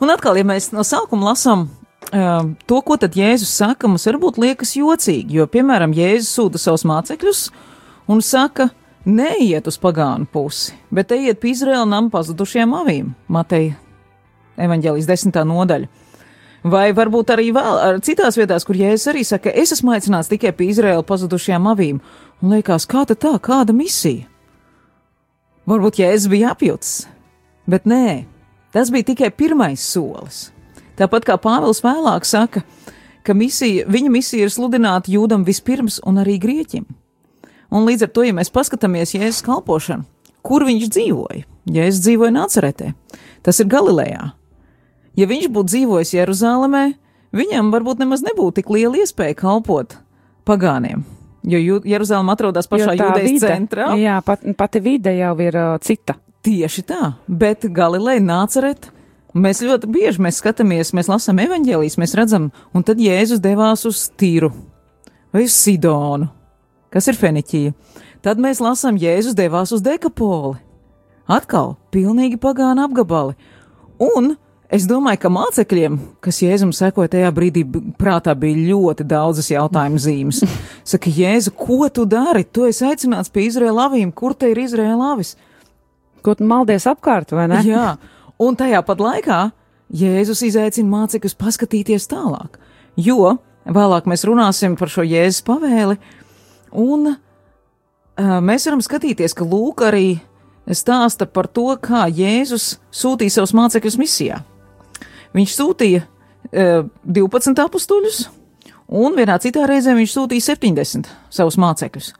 [0.00, 4.40] Un atkal, ja mēs no sākuma lasām uh, to, ko tad Jēzus saka, mums varbūt
[4.40, 7.44] liekas jocīgi, jo, piemēram, Jēzus sūta savus mācekļus
[8.08, 8.70] un saka,
[9.04, 13.12] neiet uz pagānu pusi, bet ejiet pie Izraēla nama pazudušajām avīm.
[13.28, 13.76] Mateja
[14.64, 16.03] evaņģēlijas desmitā nodaļa.
[16.64, 20.54] Vai varbūt arī vēl ar citās vietās, kur Jēzus arī saka, es esmu aicināts tikai
[20.56, 21.98] pie Izraēla pazudušajām avīm,
[22.40, 24.24] un liekas, kā tad tā, kāda misija?
[25.68, 26.94] Varbūt Jēzus bija apjutis,
[27.68, 28.24] bet nē,
[28.72, 30.46] tas bija tikai pirmais solis.
[30.96, 32.62] Tāpat kā Pāvils vēlāk saka,
[33.24, 36.86] ka misija, viņa misija ir sludināt jūdam vispirms un arī grieķim.
[37.76, 40.08] Un līdz ar to, ja mēs paskatāmies Jēzus kalpošanu,
[40.40, 41.44] kur viņš dzīvoja,
[41.76, 42.94] Jēzus dzīvoja Nāceretē,
[43.44, 44.30] tas ir Galilejā.
[45.18, 46.84] Ja viņš būtu dzīvojis Jeruzalemē,
[47.34, 49.96] viņam varbūt nemaz nebūtu tik liela iespēja kalpot
[50.48, 51.04] pagāniem,
[51.46, 53.92] jo Jeruzalem atrodas pašā jūdejas centrā.
[54.00, 56.18] Jā, pat, pati vide jau ir uh, cita.
[56.44, 58.90] Tieši tā, bet Galileja Nāceret.
[59.34, 64.04] Mēs ļoti bieži mēs skatāmies, mēs lasām evanģēlijas, mēs redzam, un tad Jēzus devās uz
[64.14, 64.52] Tīru
[65.34, 66.28] vai uz Sidonu,
[66.94, 67.72] kas ir Feniķija.
[68.22, 70.60] tad mēs lasām, Jēzus devās uz dekapoli.
[71.26, 73.34] Atkal pilnīgi pagāna apgabali.
[73.98, 74.36] Un
[74.72, 77.64] es domāju, ka mācekļiem, kas Jēzum sekoja tajā brīdī,
[77.98, 80.42] prātā bija ļoti daudzas jautājumu zīmes.
[80.90, 82.44] Saka, Jēzu, ko tu dari?
[82.44, 85.34] Tu esi aicināts pie Izraēla avīm, kur te ir Izraēla avis?
[86.24, 87.60] Ko tu maldies apkārt, vai ne?
[87.66, 87.94] Jā,
[88.40, 89.40] un tajā pat laikā
[89.94, 92.56] Jēzus izaicina mācekļus paskatīties tālāk,
[92.96, 95.98] jo vēlāk mēs runāsim par šo Jēzus pavēli,
[96.72, 100.16] un uh, mēs varam skatīties, ka Lūk arī
[100.72, 104.40] stāsta par to, kā Jēzus sūtīja savus mācekļus misijā.
[105.34, 108.20] Viņš sūtīja uh, 12 apstuļus,
[108.94, 112.12] un vienā citā reizē viņš sūtīja 70 savus mācekļus.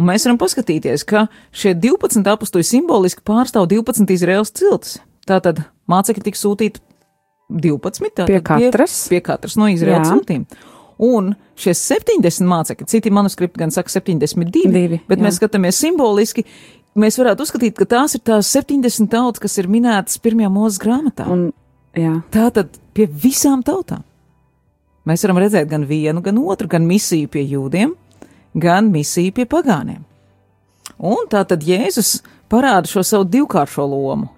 [0.00, 4.96] Un mēs varam paskatīties, ka šie 12 apstuļi simboliski pārstāv 12 Izraels ciltis.
[5.28, 6.80] Tātad mācekļi tika sūtīti
[7.50, 8.12] 12.
[8.14, 8.96] tātad Pie katras.
[9.08, 10.46] Pie, pie katras no Izraels ciltīm.
[11.00, 15.24] Un šie 70 mācekļi, citi manuskripti gan saka 72, Divi, bet jā.
[15.24, 16.44] mēs skatāmies simboliski.
[17.00, 21.28] Mēs varētu uzskatīt, ka tās ir tās 70 tautas, kas ir minētas pirmajā mūzes grāmatā.
[21.30, 21.50] Un...
[21.98, 22.20] Jā.
[22.30, 24.04] Tātad pie visām tautām.
[25.08, 27.94] Mēs varam redzēt gan vienu, gan otru, gan misiju pie jūdiem,
[28.60, 30.04] gan misiju pie pagāniem.
[31.00, 32.20] Un tā tad Jēzus
[32.50, 34.28] parāda šo savu divkāršo lomu.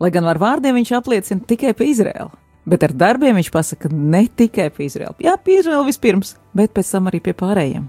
[0.00, 2.30] Lai gan ar vārdiem viņš apliecina tikai pie Izraēla,
[2.68, 5.16] bet ar darbiem viņš pasaka ne tikai pie Izraēla.
[5.24, 7.88] Jā, pie Izraēla vispirms, bet pēc tam arī pie pārējiem.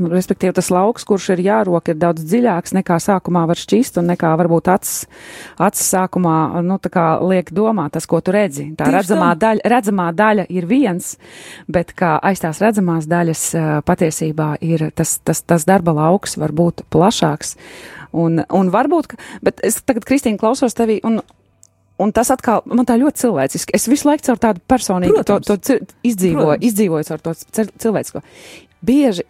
[0.00, 4.30] Respektīvi, tas lauks, kurš ir jārok, ir daudz dziļāks nekā sākumā var šķist, un nekā
[4.40, 5.02] varbūt acis,
[5.60, 6.78] acis sākumā, nu,
[7.28, 8.70] liek domāt tas, ko tu redzi.
[8.72, 9.40] Tā Tieši redzamā tā.
[9.42, 11.10] daļa, redzamā daļa ir viens,
[11.68, 13.42] bet kā aiz tās redzamās daļas
[13.84, 17.52] patiesībā ir tas, tas, tas darba lauks var būt plašāks.
[18.16, 19.12] Un, un varbūt,
[19.44, 21.20] bet es tagad, Kristīna, klausos tevi, un,
[22.00, 23.76] un tas atkal man tā ļoti cilvēciski.
[23.76, 25.52] Es visu laiku caur tādu personīgu to, Protams.
[25.52, 28.24] to cil- izdzīvoju, izdzīvoju caur to cil- cilvēcisko.
[28.82, 29.28] Bieži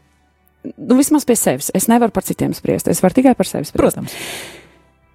[0.64, 1.70] nu, vismaz pie sevis.
[1.74, 2.88] Es nevaru par citiem spriest.
[2.88, 3.78] Es varu tikai par sevi spriest.
[3.78, 4.16] Protams,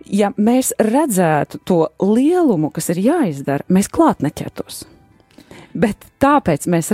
[0.08, 4.86] Ja mēs redzētu to lielumu, kas ir jāizdara, mēs klāt neķertos.
[5.76, 6.94] Bet tāpēc mēs,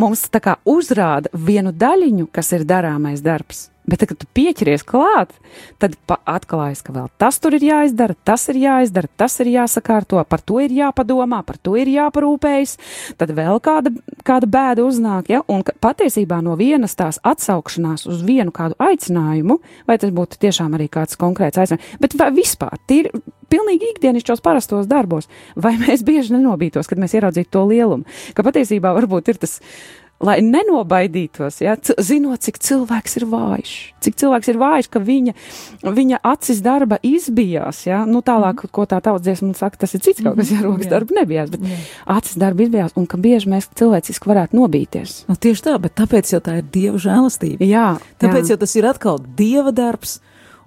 [0.00, 3.68] mums tā kā uzrāda vienu daļiņu, kas ir darāmais darbs.
[3.84, 5.34] Bet, tad, kad tu pieķeries klāt,
[5.82, 10.40] tad atklājas, ka vēl tas tur ir jāizdara, tas ir jāizdara, tas ir jāsakārto, par
[10.40, 12.78] to ir jāpadomā, par to ir jāparūpējas.
[13.20, 13.92] Tad vēl kāda,
[14.24, 15.42] kāda bēda uznāk, ja?
[15.52, 20.78] un ka patiesībā no vienas tās atsaukšanās uz vienu kādu aicinājumu, vai tas būtu tiešām
[20.78, 23.12] arī kāds konkrēts aicinājums, bet vispār tīri
[23.52, 28.94] pilnīgi ikdienišķos parastos darbos, vai mēs bieži nenobītos, kad mēs ieraudzītu to lielumu, ka patiesībā
[28.96, 29.60] varbūt ir tas.
[30.24, 33.72] Lai nenobaidītos, ja, zinot, cik cilvēks ir vājš,
[34.04, 35.34] cik cilvēks ir vājš, ka viņa,
[35.84, 37.82] viņa acis darba izbijās.
[37.88, 40.88] Ja, nu, tālāk, ko tā tautas dziesma saka, tas ir cits kaut kas, ja rokas
[40.88, 40.94] jā.
[40.94, 41.68] darba nebijās, bet
[42.16, 45.16] acis darba izbijās, un ka bieži mēs cilvēciski varētu nobīties.
[45.28, 47.68] nu, tieši tā, bet tāpēc jau tā ir Dieva žēlastība.
[47.68, 47.88] Jā,
[48.22, 48.54] Tāpēc jā.
[48.54, 50.18] jau tas ir atkal Dieva darbs,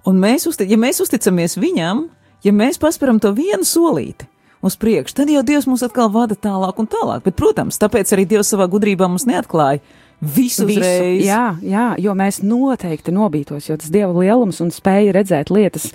[0.06, 2.06] un mēs, uzti, ja mēs uzticamies Viņam,
[2.46, 4.28] ja mēs pasperam to vienu solīti
[4.64, 7.24] uz priekšu, tad jau Dievs mūs atkal vada tālāk un tālāk.
[7.26, 9.82] Bet, protams, tāpēc arī Dievs savā gudrībā mums neatklāja
[10.20, 11.22] visu uzreiz.
[11.26, 15.92] Jā, jā, jo mēs noteikti nobītos, jo tas dieva lielums un spēja redzēt lietas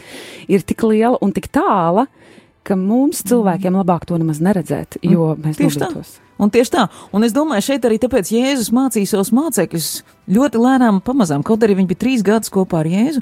[0.47, 2.07] ir tik liela un tik tāla,
[2.64, 5.89] ka mums cilvēkiem labāk to nemaz neredzēt, jo mēs Tieši tā.
[5.89, 6.20] nobītos.
[6.43, 9.89] Un tieši tā, un es domāju, šeit arī tāpēc Jēzus mācīja savus mācekļus
[10.34, 13.22] ļoti lēnām, pamazām, kaut arī viņi bija trīs gadus kopā ar Jēzu,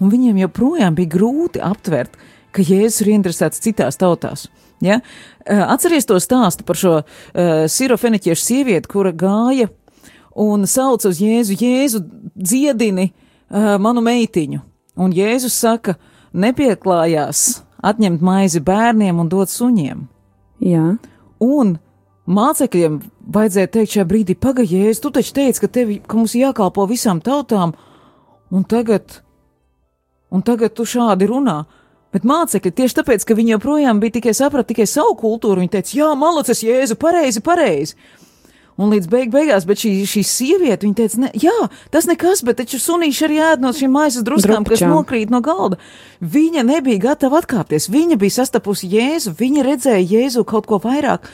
[0.00, 2.16] un viņiem joprojām bija grūti aptvert,
[2.56, 4.46] ka Jēzus ir interesēts citās tautās.
[4.84, 5.00] Ja?
[5.46, 9.70] Eh, Atceries to stāstu par šo uh, sirofeniķiešu sievieti, kura gāja
[10.36, 12.02] un sauca uz Jēzu, Jēzu
[12.36, 14.60] dziedini uh, manu meitiņu.
[15.00, 15.96] Un Jēzus saka,
[16.36, 20.06] nepieklājās atņemt maizi bērniem un dot suņiem.
[20.64, 20.96] Jā,
[21.42, 21.76] Un
[22.26, 23.00] mācekļiem
[23.32, 27.74] vajadzēja teikt šajā brīdī, pagaidies, tu taču teici, ka, tevi, ka mums jākalpo visām tautām,
[28.50, 29.20] un tagad,
[30.32, 31.64] un tagad tu šādi runā.
[32.16, 35.98] Bet mācekļi tieši tāpēc, ka viņi joprojām bija tikai sapratuši tikai savu kultūru, viņi teica,
[35.98, 37.98] jā, malacis, jēzu, pareizi, pareizi.
[38.80, 41.54] Un līdz beig beigās, bet šī, šī sieviete, viņa teica, ne, jā,
[41.92, 44.94] tas nekas, bet taču sunīši arī ēd no šīm maizes druskām, kas Drupačām.
[44.96, 45.78] nokrīt no galda.
[46.20, 51.28] Viņa nebija gatava atkāpties, viņa bija sastapusi Jēzu, viņa redzēja Jēzu kaut ko vairāk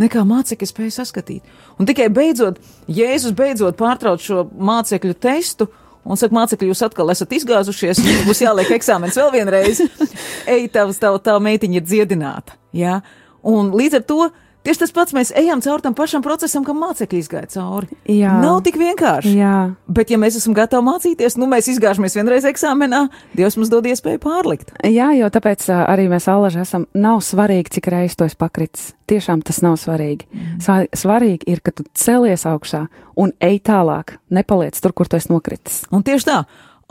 [0.00, 1.56] nekā mācekļi spēja saskatīt.
[1.80, 5.70] Un tikai beidzot, Jēzus beidzot pārtrauc šo mācekļu testu.
[6.04, 9.80] Un saka, mācekļi, jūs atkal esat izgāzušies, jums būs jāliek eksāmenis vēl vienreiz.
[10.54, 12.58] Ej, tavs, tava, tava meitiņa ir dziedināta.
[12.76, 12.98] Jā?
[13.44, 14.18] Un līdz ar to
[14.64, 17.88] tieši tas pats mēs ejam cauri tam pašam procesam, kam mācekļi izgāja cauri.
[18.10, 18.32] Jā.
[18.42, 19.34] Nav tik vienkārši.
[19.38, 19.74] jā.
[19.86, 23.04] Bet, ja mēs esam gatavi mācīties, nu mēs izgāžamies vienreiz eksāmenā,
[23.36, 24.72] Dievs mums dod iespēju pārlikt.
[24.84, 26.86] Jā, jo tāpēc arī mēs allaži esam.
[26.94, 28.92] Nav svarīgi, cik reizes to esi pakritis.
[29.10, 30.24] Tiešām tas nav svarīgi.
[30.64, 32.86] Sva- Svarīgi ir, ka tu celies augšā
[33.20, 34.16] un ej tālāk.
[34.32, 35.82] Nepaliec tur, kur tu esi nokritis.
[35.92, 36.38] Un tieši tā.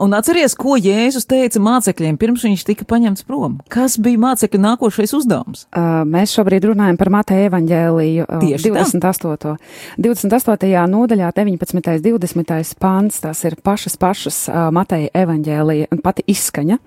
[0.02, 3.60] Un atceries, ko Jēzus teica mācekļiem pirms viņš tika paņemts prom?
[3.72, 5.68] Kas bija mācekļu nākošais uzdevums?
[5.70, 8.86] Uh, mēs šobrīd runājam par Mateja evaņģēliju uh, Tieši tā.
[8.90, 9.54] 28.
[10.02, 10.72] 28.
[10.96, 12.00] nodaļā 19.
[12.08, 12.74] 20.
[12.82, 16.80] pants, tās ir pašas pašas uh, Mateja evaņģēlija un pati izskaņa.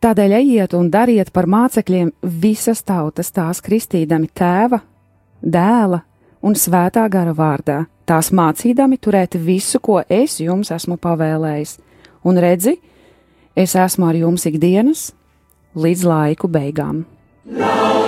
[0.00, 4.80] Tādēļ ejiet un dariet par mācekļiem visas tautas tās kristīdami tēva,
[5.44, 6.02] dēla
[6.42, 11.76] un svētā gara vārdā, tās mācīdami turēt visu, ko es jums esmu pavēlējis.
[12.26, 12.76] Un redzi,
[13.54, 15.10] es esmu ar jums ikdienas
[15.78, 17.04] līdz laiku beigām.
[17.46, 17.99] Seigneur,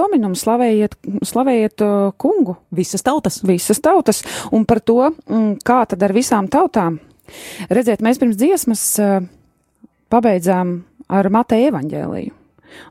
[0.00, 0.96] Laudāta dominum, slavējiet,
[1.28, 3.40] slavējiet uh, kungu, Visas tautas.
[3.44, 4.22] visas tautas,
[4.52, 6.98] un par to, mm, kā tad ar visām tautām.
[7.70, 9.20] Redziet, mēs pirms dziesmas uh,
[10.10, 12.39] pabeidzām ar Mateja evaņģēliju.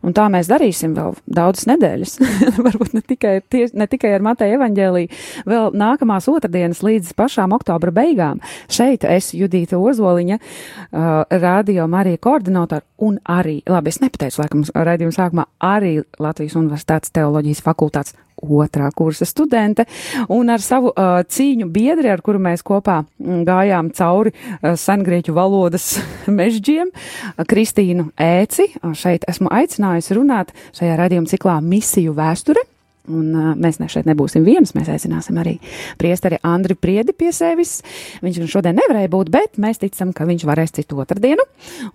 [0.05, 2.15] Un tā mēs darīsim vēl daudzas nedēļas.
[2.65, 5.19] Varbūt ne tikai, tie, ne tikai ar Mateja evaņģēliju,
[5.49, 8.43] vēl nākamās otrdienas līdz pašām oktobra beigām.
[8.71, 11.09] Šeit es, Judīta Ozoliņa, uh,
[11.41, 17.63] radio Marija koordinātora un arī, labi, es nepateicu, laikam, raidījuma sākumā, arī Latvijas Universitātes teoloģijas
[17.65, 19.85] fakultātes otrā kursa studente,
[20.31, 25.35] un ar savu uh, cīņu biedri, ar kuru mēs kopā mm, gājām cauri uh, sengrieķu
[25.35, 25.91] valodas
[26.39, 28.71] mežģiem, uh, Kristīnu Ēci.
[28.79, 32.65] Uh, šeit esmu aicinājusi runāt šajā radījuma ciklā misiju vēsture.
[33.09, 35.55] Un uh, mēs ne šeit nebūsim vienas, mēs aicināsim arī
[36.01, 37.79] priesteri Andri Priedi pie sevis.
[38.23, 41.45] Viņš gan šodien nevarēja būt, bet mēs ticam, ka viņš varēs citu otrdienu.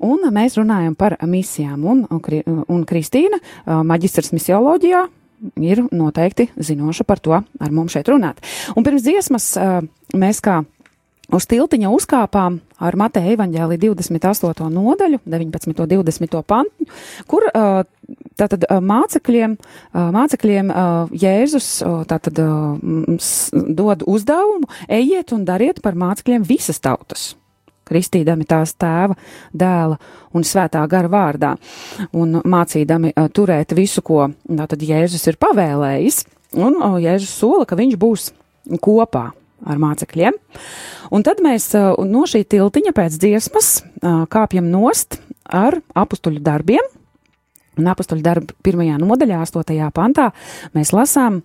[0.05, 1.85] Un mēs runājam par misijām.
[1.87, 5.05] Un, un, un Kristīna, uh, maģistrs misioloģijā,
[5.61, 8.41] ir noteikti zinoša par to ar mums šeit runāt.
[8.77, 9.53] Un pirms dziesmas
[10.15, 10.63] mēs kā
[11.33, 14.67] Uz tiltiņa uzkāpām ar Mateja evaņģēlī 28.
[14.75, 15.71] nodaļu, 19.
[15.73, 16.41] un 20.
[16.45, 16.89] pantu,
[17.31, 17.47] kur
[18.37, 19.55] tātad mācekļiem,
[19.95, 20.73] mācekļiem
[21.25, 21.71] Jēzus
[22.11, 22.43] tātad
[23.81, 24.69] dod uzdevumu,
[25.01, 27.33] ejiet un dariet par mācekļiem visas tautas
[27.89, 29.17] kristīdami tās tēva,
[29.53, 29.99] dēla
[30.35, 31.55] un svētā gara vārdā,
[32.13, 36.25] un mācīdami turēt visu, ko tātad Jēzus ir pavēlējis,
[36.59, 38.29] un Jēzus sola, ka viņš būs
[38.85, 39.31] kopā
[39.65, 40.37] ar mācekļiem.
[41.15, 43.71] Un tad mēs no šī tiltiņa pēc dziesmas
[44.33, 46.93] kāpjam nost ar apstuļu darbiem.
[47.75, 50.29] Un apstuļu darbu pirmajā nodaļā, astotajā pantā,
[50.77, 51.41] mēs lasām,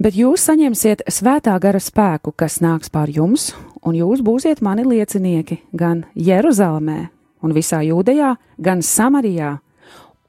[0.00, 3.50] bet jūs saņemsiet svētā gara spēku, kas nāks pār jums,
[3.86, 7.08] un jūs būsiet mani liecinieki gan Jeruzalemē
[7.42, 9.58] un visā Jūdejā, gan Samarijā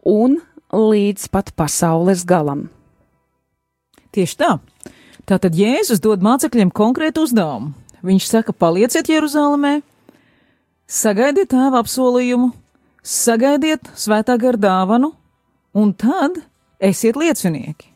[0.05, 0.37] un
[0.73, 2.67] līdz pat pasaules galam.
[4.13, 4.55] Tieši tā.
[5.29, 7.73] Tātad Jēzus dod mācekļiem konkrētu uzdevumu.
[8.05, 9.81] Viņš saka, palieciet Jeruzalemē,
[10.87, 12.53] sagaidiet tēva apsolījumu,
[13.03, 15.11] sagaidiet svētā gara dāvanu,
[15.75, 16.39] un tad
[16.79, 17.89] esiet liecinieki.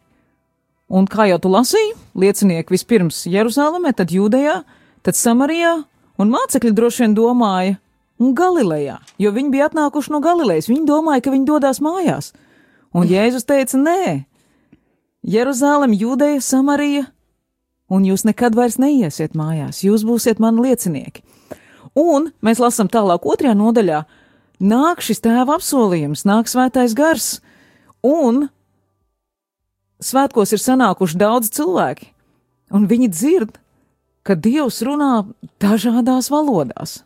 [0.94, 4.60] Un kā jau tu lasīji, liecinieki vispirms Jeruzalemē, tad Jūdejā,
[5.04, 5.78] tad Samarijā,
[6.20, 7.80] un mācekļi droši vien domāja,
[8.22, 12.32] un Galilejā, jo viņi bija atnākuši no Galilejas, viņi domāja, ka viņi dodas mājās.
[12.94, 14.24] Un Jēzus teica, nē,
[15.24, 17.08] Jeruzalem, Jūdeja, Samarija
[17.94, 21.24] un jūs nekad vairs neiesiet mājās, jūs būsiet mani liecinieki.
[22.00, 24.04] Un mēs lasām tālāk otrajā nodaļā,
[24.64, 27.28] nāk šis tēva apsolījums, nāk svētais gars,
[28.02, 28.48] un
[30.04, 32.10] svētkos ir sanākuši daudz cilvēki,
[32.74, 33.60] un viņi dzird,
[34.24, 35.24] ka Dievs runā
[35.62, 37.02] dažādās valodās.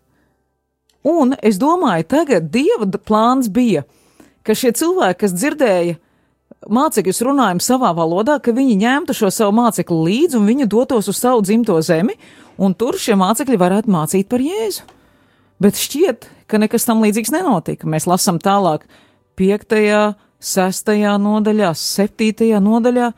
[1.07, 3.85] Un es domāju, tagad Dieva plāns bija,
[4.43, 5.97] ka šie cilvēki, kas dzirdēja
[6.73, 11.19] mācekļus runājam savā valodā, ka viņi ņemtu šo savu mācekli līdzi un viņi dotos uz
[11.19, 12.17] savu dzimto zemi,
[12.57, 14.85] un tur šie mācekļi varētu mācīt par Jēzu.
[15.63, 17.89] Bet šķiet, ka nekas tam līdzīgs nenotika.
[17.89, 18.85] Mēs lasām tālāk,
[19.37, 20.91] 5., 6.
[21.21, 22.51] nodaļā, 7.
[22.61, 23.11] nodaļā,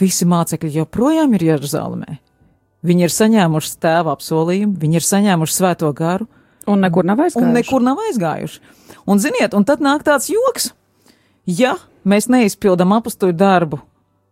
[0.00, 2.18] visi mācekļi joprojām ir Jeruzalemē.
[2.86, 6.28] Viņi ir saņēmuši tēva apsolījumu, viņi ir saņēmuši svēto garu.
[6.68, 7.48] Un nekur nav aizgājuši.
[7.48, 8.60] Un nekur nav aizgājuši.
[9.08, 10.70] Un ziniet, un tad nāk tāds joks.
[11.48, 11.74] Ja
[12.06, 13.80] mēs neizpildām apstuļu darbu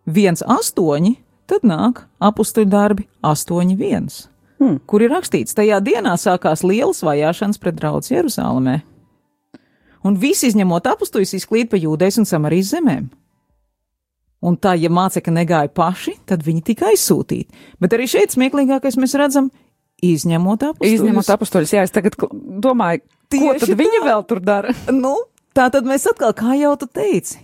[0.06, 1.14] 1,8,
[1.50, 4.26] tad nāk apstuļu darbi 8,1.
[4.60, 4.78] Hmm.
[4.88, 8.78] Kur ir rakstīts, tajā dienā sākās lielas vajāšanas pret draugu Jeruzalemē.
[10.06, 13.08] Un visi izņemot apstuļus izklīd pa jūdejas un samarijas zemēm.
[14.44, 17.48] Un tā, ja mācekļi negāja paši, tad viņi tika aizsūtīti.
[17.80, 19.48] Bet arī šeit smieklīgākais mēs redzam,
[20.04, 20.98] izņemot apstuļus.
[20.98, 22.18] Izņemot apstuļus, jā, es tagad
[22.62, 23.00] domāju,
[23.32, 23.78] Tieši ko tad tā.
[23.80, 24.76] viņi vēl tur dara?
[24.92, 25.16] Nu,
[25.56, 27.40] tā tad mēs atkal, kā jau tu teici,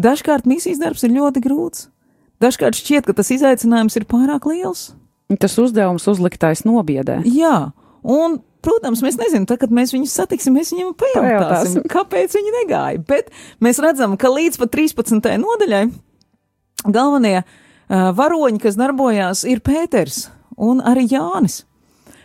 [0.00, 1.88] Dažkārt misijas darbs ir ļoti grūts.
[2.40, 4.92] Dažkārt šķiet, ka tas izaicinājums ir pārāk liels.
[5.40, 7.20] Tas uzdevums uzliktais nobiedē.
[7.28, 7.70] Jā,
[8.00, 12.54] un, protams, mēs nezinām, tad, kad mēs viņus satiksim, mēs viņiem pajautāsim, pajautāsim, kāpēc viņi
[12.56, 13.02] negāja.
[13.10, 13.28] Bet
[13.62, 15.28] mēs redzam, ka līdz pat 13.
[15.42, 15.84] nodaļai
[16.86, 20.28] galvenie uh, varoņi, kas darbojās, ir Pēters
[20.60, 21.64] un arī Jānis.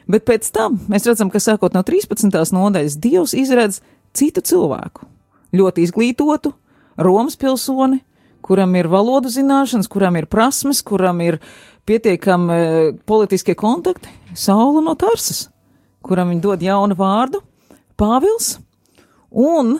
[0.06, 2.30] Bet pēc tam mēs redzam, ka sākot no 13.
[2.53, 3.82] nodaļas, Dievs izredz
[4.16, 5.08] citu cilvēku,
[5.56, 6.53] ļoti izglītotu,
[7.01, 7.99] Romas pilsoni,
[8.45, 11.39] kuram ir valodu zināšanas, kuram ir prasmes, kuram ir
[11.89, 15.49] pietiekami e, politiskie kontakti, Saula no Tarsas,
[16.06, 17.41] kuram viņi dod jaunu vārdu,
[17.97, 18.60] Pāvils,
[19.32, 19.80] un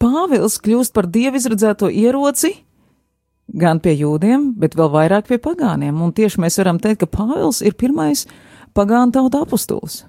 [0.00, 2.56] Pāvils kļūst par dievu izredzēto ieroci
[3.56, 7.60] gan pie jūdiem, bet vēl vairāk pie pagāniem, un tieši mēs varam teikt, ka Pāvils
[7.66, 8.26] ir pirmais
[8.76, 10.04] pagānu tauta apustulis.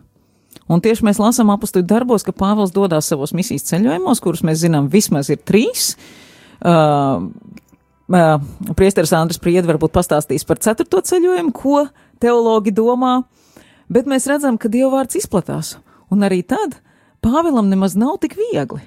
[0.71, 4.87] Un tieši mēs lasām apakstu darbos, ka Pāvils dodas savos misijas ceļojumos, kurus mēs zinām
[4.91, 5.95] vismaz ir trīs.
[6.61, 7.27] Uh,
[8.11, 8.37] uh,
[8.77, 11.87] Priesteris Andris Priedi varbūt pastāstīs par ceturto ceļojumu, ko
[12.21, 13.21] teologi domā,
[13.91, 15.75] bet mēs redzam, ka Dieva vārds izplatās.
[16.11, 16.77] Un arī tad
[17.21, 18.81] Pāvilam nemaz nav tik viegli.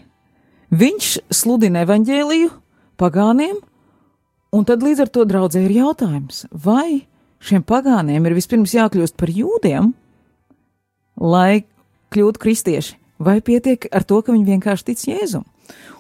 [0.75, 2.51] Viņš sludina evaņģēliju
[2.99, 3.61] pagāniem,
[4.55, 7.05] un tad līdz ar to draudzē ir jautājums, vai
[7.45, 9.91] šiem pagāniem ir vispirms jākļūst par jūdiem,
[11.21, 11.65] lai
[12.15, 15.45] kļūt kristieši, vai pietiek ar to, ka viņi vienkārši tic Jēzum.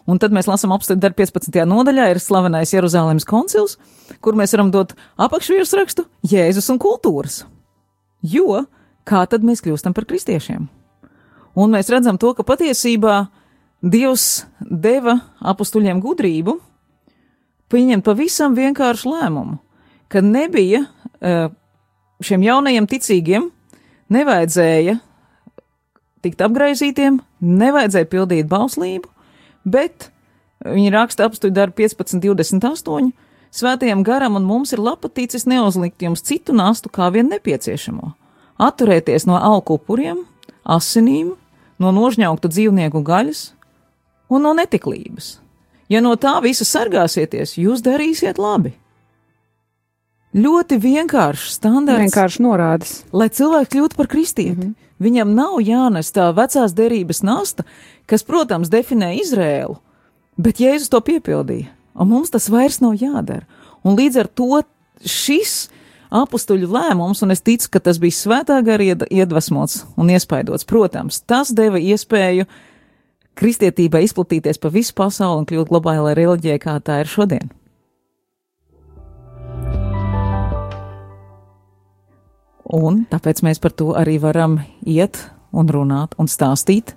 [0.04, 1.62] Un tad mēs lasām apstākļu darbu 15.
[1.68, 3.78] nodaļā, ir slavenais Jeruzalemes koncils,
[4.20, 7.42] kur mēs varam dot apakšvirsrakstu Jēzus un kultūras.
[8.20, 8.66] Jo
[9.08, 10.68] kā tad mēs kļūstam par kristiešiem?
[11.54, 13.24] Un mēs redzam to, ka patiesībā
[13.84, 16.56] Dievs deva apstuļiem gudrību
[17.72, 19.58] pieņemt pavisam vienkāršu lēmumu,
[20.08, 20.84] ka nebija
[21.20, 21.48] eh,
[22.24, 23.50] šiem jaunajiem ticīgiem,
[24.12, 24.98] nevajadzēja
[26.24, 29.10] tikt apgaizītiem, nevajadzēja pildīt bauslību,
[29.68, 30.10] bet
[30.64, 33.12] viņi raksta apstuļu darbu 15, 28.
[33.54, 38.14] Svētajam garam un mums ir lapatīcis neuzlikt jums citu nastu kā vien nepieciešamo.
[38.64, 40.24] Atturēties no alkupuriem,
[40.64, 41.34] asinīm,
[41.78, 43.46] no nožņauktu dzīvnieku gaļas
[44.32, 45.36] un no netiklības.
[45.88, 48.72] Ja no tā visa sargāsieties, jūs darīsiet labi.
[50.34, 52.08] Ļoti vienkāršs standarts.
[52.08, 52.94] Vienkārši norādes.
[53.14, 54.74] Lai cilvēks kļūtu par kristieti, mm -hmm.
[54.98, 57.62] viņam nav jānes tā vecās derības nasta,
[58.06, 59.76] kas, protams, definē Izrēlu,
[60.36, 63.46] bet Jēzus to piepildīja, un mums tas vairs nav jādara.
[63.84, 64.62] Un līdz ar to
[65.04, 65.68] šis
[66.10, 70.64] apstuļu lēmums, un es ticu, ka tas bija svētā gara iedvesmots un iespaidots.
[70.64, 72.46] Protams, tas deva iespēju
[73.38, 77.52] kristietībai izplatīties pa visu pasauli un kļūt globālai reliģijai, kā tā ir šodien.
[82.74, 84.58] Un tāpēc mēs par to arī varam
[84.88, 85.20] iet
[85.54, 86.94] un runāt un stāstīt,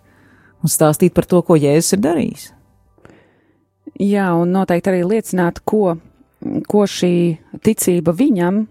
[0.64, 2.46] un stāstīt par to, ko Jēzus ir darījis.
[4.02, 5.98] Jā, un noteikti arī liecināt, ko,
[6.70, 8.66] ko šī ticība viņam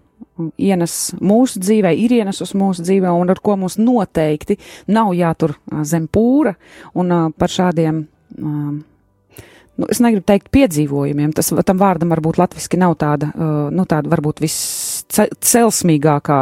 [0.59, 4.59] ienes mūsu dzīvē, ir ienesus mūsu dzīvē, un ar ko mums noteikti
[4.93, 5.57] nav jātur
[5.87, 6.55] zem pūra,
[6.99, 8.03] un par šādiem,
[8.37, 13.33] nu, es negribu teikt piedzīvojumiem, tas tam vārdam varbūt latviski nav tāda,
[13.73, 16.41] nu, tāda varbūt viscelsmīgākā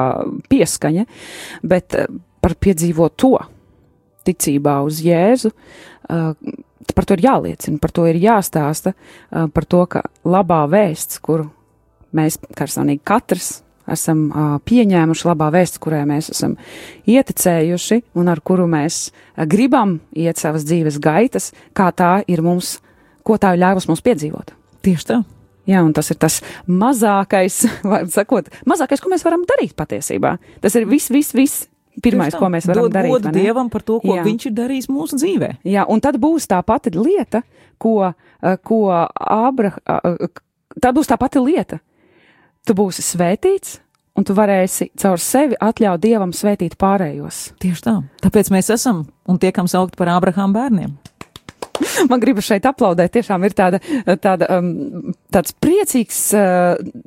[0.51, 1.09] pieskaņa,
[1.62, 1.99] bet
[2.45, 3.36] par piedzīvot to
[4.24, 5.51] ticībā uz Jēzu,
[6.95, 8.95] par to ir jāliecina, par to ir jāstāsta,
[9.30, 11.49] par to, ka labā vēsts, kuru
[12.14, 16.57] mēs personīgi katrs esam uh, pieņēmuši labā vēsts, kurai mēs esam
[17.11, 22.78] ieticējuši un ar kuru mēs uh, gribam iet savas dzīves gaitas, kā tā ir mums,
[23.26, 24.55] ko tā ir ļāvusi mums piedzīvot.
[24.85, 25.20] Tieši tā.
[25.68, 27.62] Jā, un tas ir tas mazākais,
[28.16, 30.37] sakot, mazākais, ko mēs varam darīt patiesībā.
[30.64, 31.70] Tas ir viss, viss, viss.
[32.03, 33.12] Pirmais, ko mēs varam Dod darīt.
[33.22, 34.24] Dod Dievam par to, ko Jā.
[34.26, 35.51] viņš ir darījis mūsu dzīvē.
[35.70, 37.45] Jā, un tad būs tā pati lieta,
[37.78, 38.11] ko,
[38.66, 40.41] ko Ābrahams,
[40.74, 41.78] tad būs tā pati lieta,
[42.67, 43.79] tu būsi svētīts,
[44.15, 47.49] un tu varēsi caur sevi atļaut Dievam svētīt pārējos.
[47.62, 47.97] Tieši tā.
[48.25, 50.95] Tāpēc mēs esam un tiekam saukt par Ābrahām bērniem.
[52.11, 53.15] Man gribas šeit aplaudēt.
[53.17, 53.81] Tiešām ir tāda,
[54.23, 56.29] tāda, um, tāds priecīgs.
[56.37, 57.03] Uh,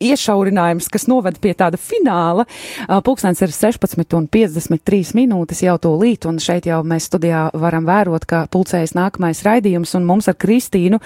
[0.00, 2.46] Iešaurinājums, kas noved pie tāda fināla.
[2.86, 8.24] Uh, pulkstenis ir 16,53 minūtes jau to līt, un šeit jau mēs studijā varam vērot,
[8.24, 11.02] ka pulcējas nākamais raidījums, un mums ar Kristīnu,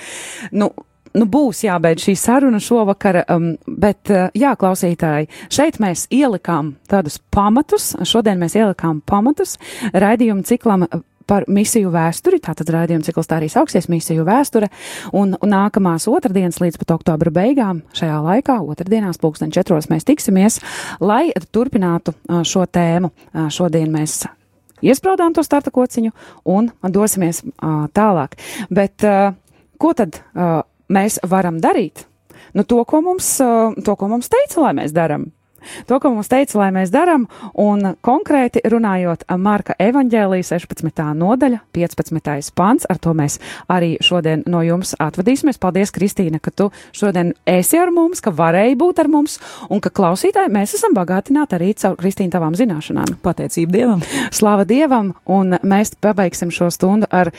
[0.54, 0.70] nu,
[1.18, 7.20] nu, būs jābeidz šī saruna šovakar, um, bet, uh, jā, klausītāji, šeit mēs ielikām tādus
[7.34, 9.58] pamatus, šodien mēs ielikām pamatus
[9.94, 10.86] raidījumu ciklam
[11.26, 14.68] par misiju vēsturi, tātad raidījuma cikls tā arī sauksies misiju vēsture,
[15.16, 20.60] un, un nākamās otrdienas līdz pat oktobra beigām šajā laikā, otrdienās pulksten četros mēs tiksimies,
[21.00, 23.12] lai turpinātu uh, šo tēmu.
[23.32, 24.24] Uh, šodien mēs
[24.84, 26.12] iespraudām to starta kociņu
[26.50, 28.36] un dosimies uh, tālāk.
[28.68, 29.32] Bet uh,
[29.80, 30.60] ko tad uh,
[30.94, 32.06] mēs varam darīt.
[32.54, 35.28] Nu, to, ko mums, to, ko mums teica, lai mēs darām
[35.88, 37.26] to, ko mums teica, lai mēs darām,
[37.60, 41.04] un konkrēti runājot Marka evaņģēlija 16.
[41.18, 42.52] nodaļa, 15.
[42.56, 43.38] pants, ar to mēs
[43.70, 45.60] arī šodien no jums atvadīsimies.
[45.62, 49.38] Paldies, Kristīna, ka tu šodien esi ar mums, ka varēji būt ar mums,
[49.72, 53.16] un ka klausītāji mēs esam bagātināti arī caur Kristīna tavām zināšanām.
[53.24, 54.04] Pateicība Dievam!
[54.34, 57.30] Slāva Dievam, un mēs pabeigsim šo stundu ar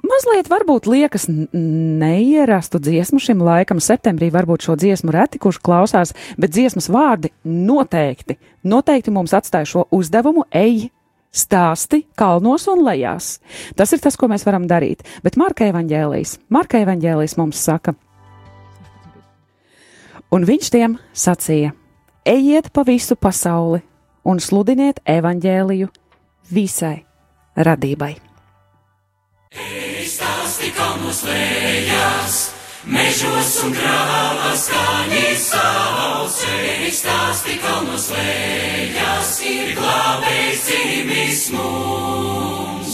[0.00, 3.80] mazliet varbūt liekas neierastu dziesmu šim laikam.
[3.82, 7.32] Septembrī varbūt šo dziesmu reti, kurš klausās, bet dziesmas vārdi
[7.70, 10.90] noteikti, noteikti mums atstāja šo uzdevumu, ej,
[11.30, 13.38] stāsti kalnos un lejās.
[13.78, 15.04] Tas ir tas, ko mēs varam darīt.
[15.24, 17.94] Bet Marka evaņģēlijas, Marka evaņģēlijas mums saka,
[20.34, 21.74] un viņš tiem sacīja:
[22.26, 23.80] Ejiet pa visu pasauli
[24.26, 25.88] un sludiniet evaņģēliju
[26.52, 26.98] visai
[27.56, 28.14] radībai.
[30.10, 32.59] Stāsti kalnos lejās!
[32.88, 42.89] Mežos un grāvās skaņi saucēji, stāsti kalnos lējās, ir glābējs dzīvis mums.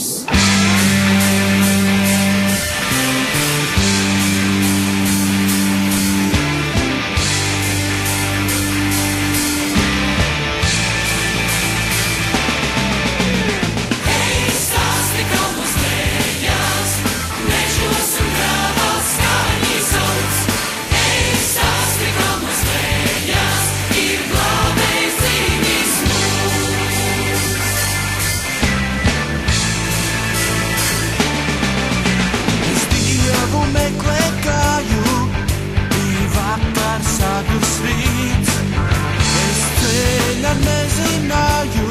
[40.47, 41.86] that amazing now you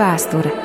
[0.00, 0.59] vēsture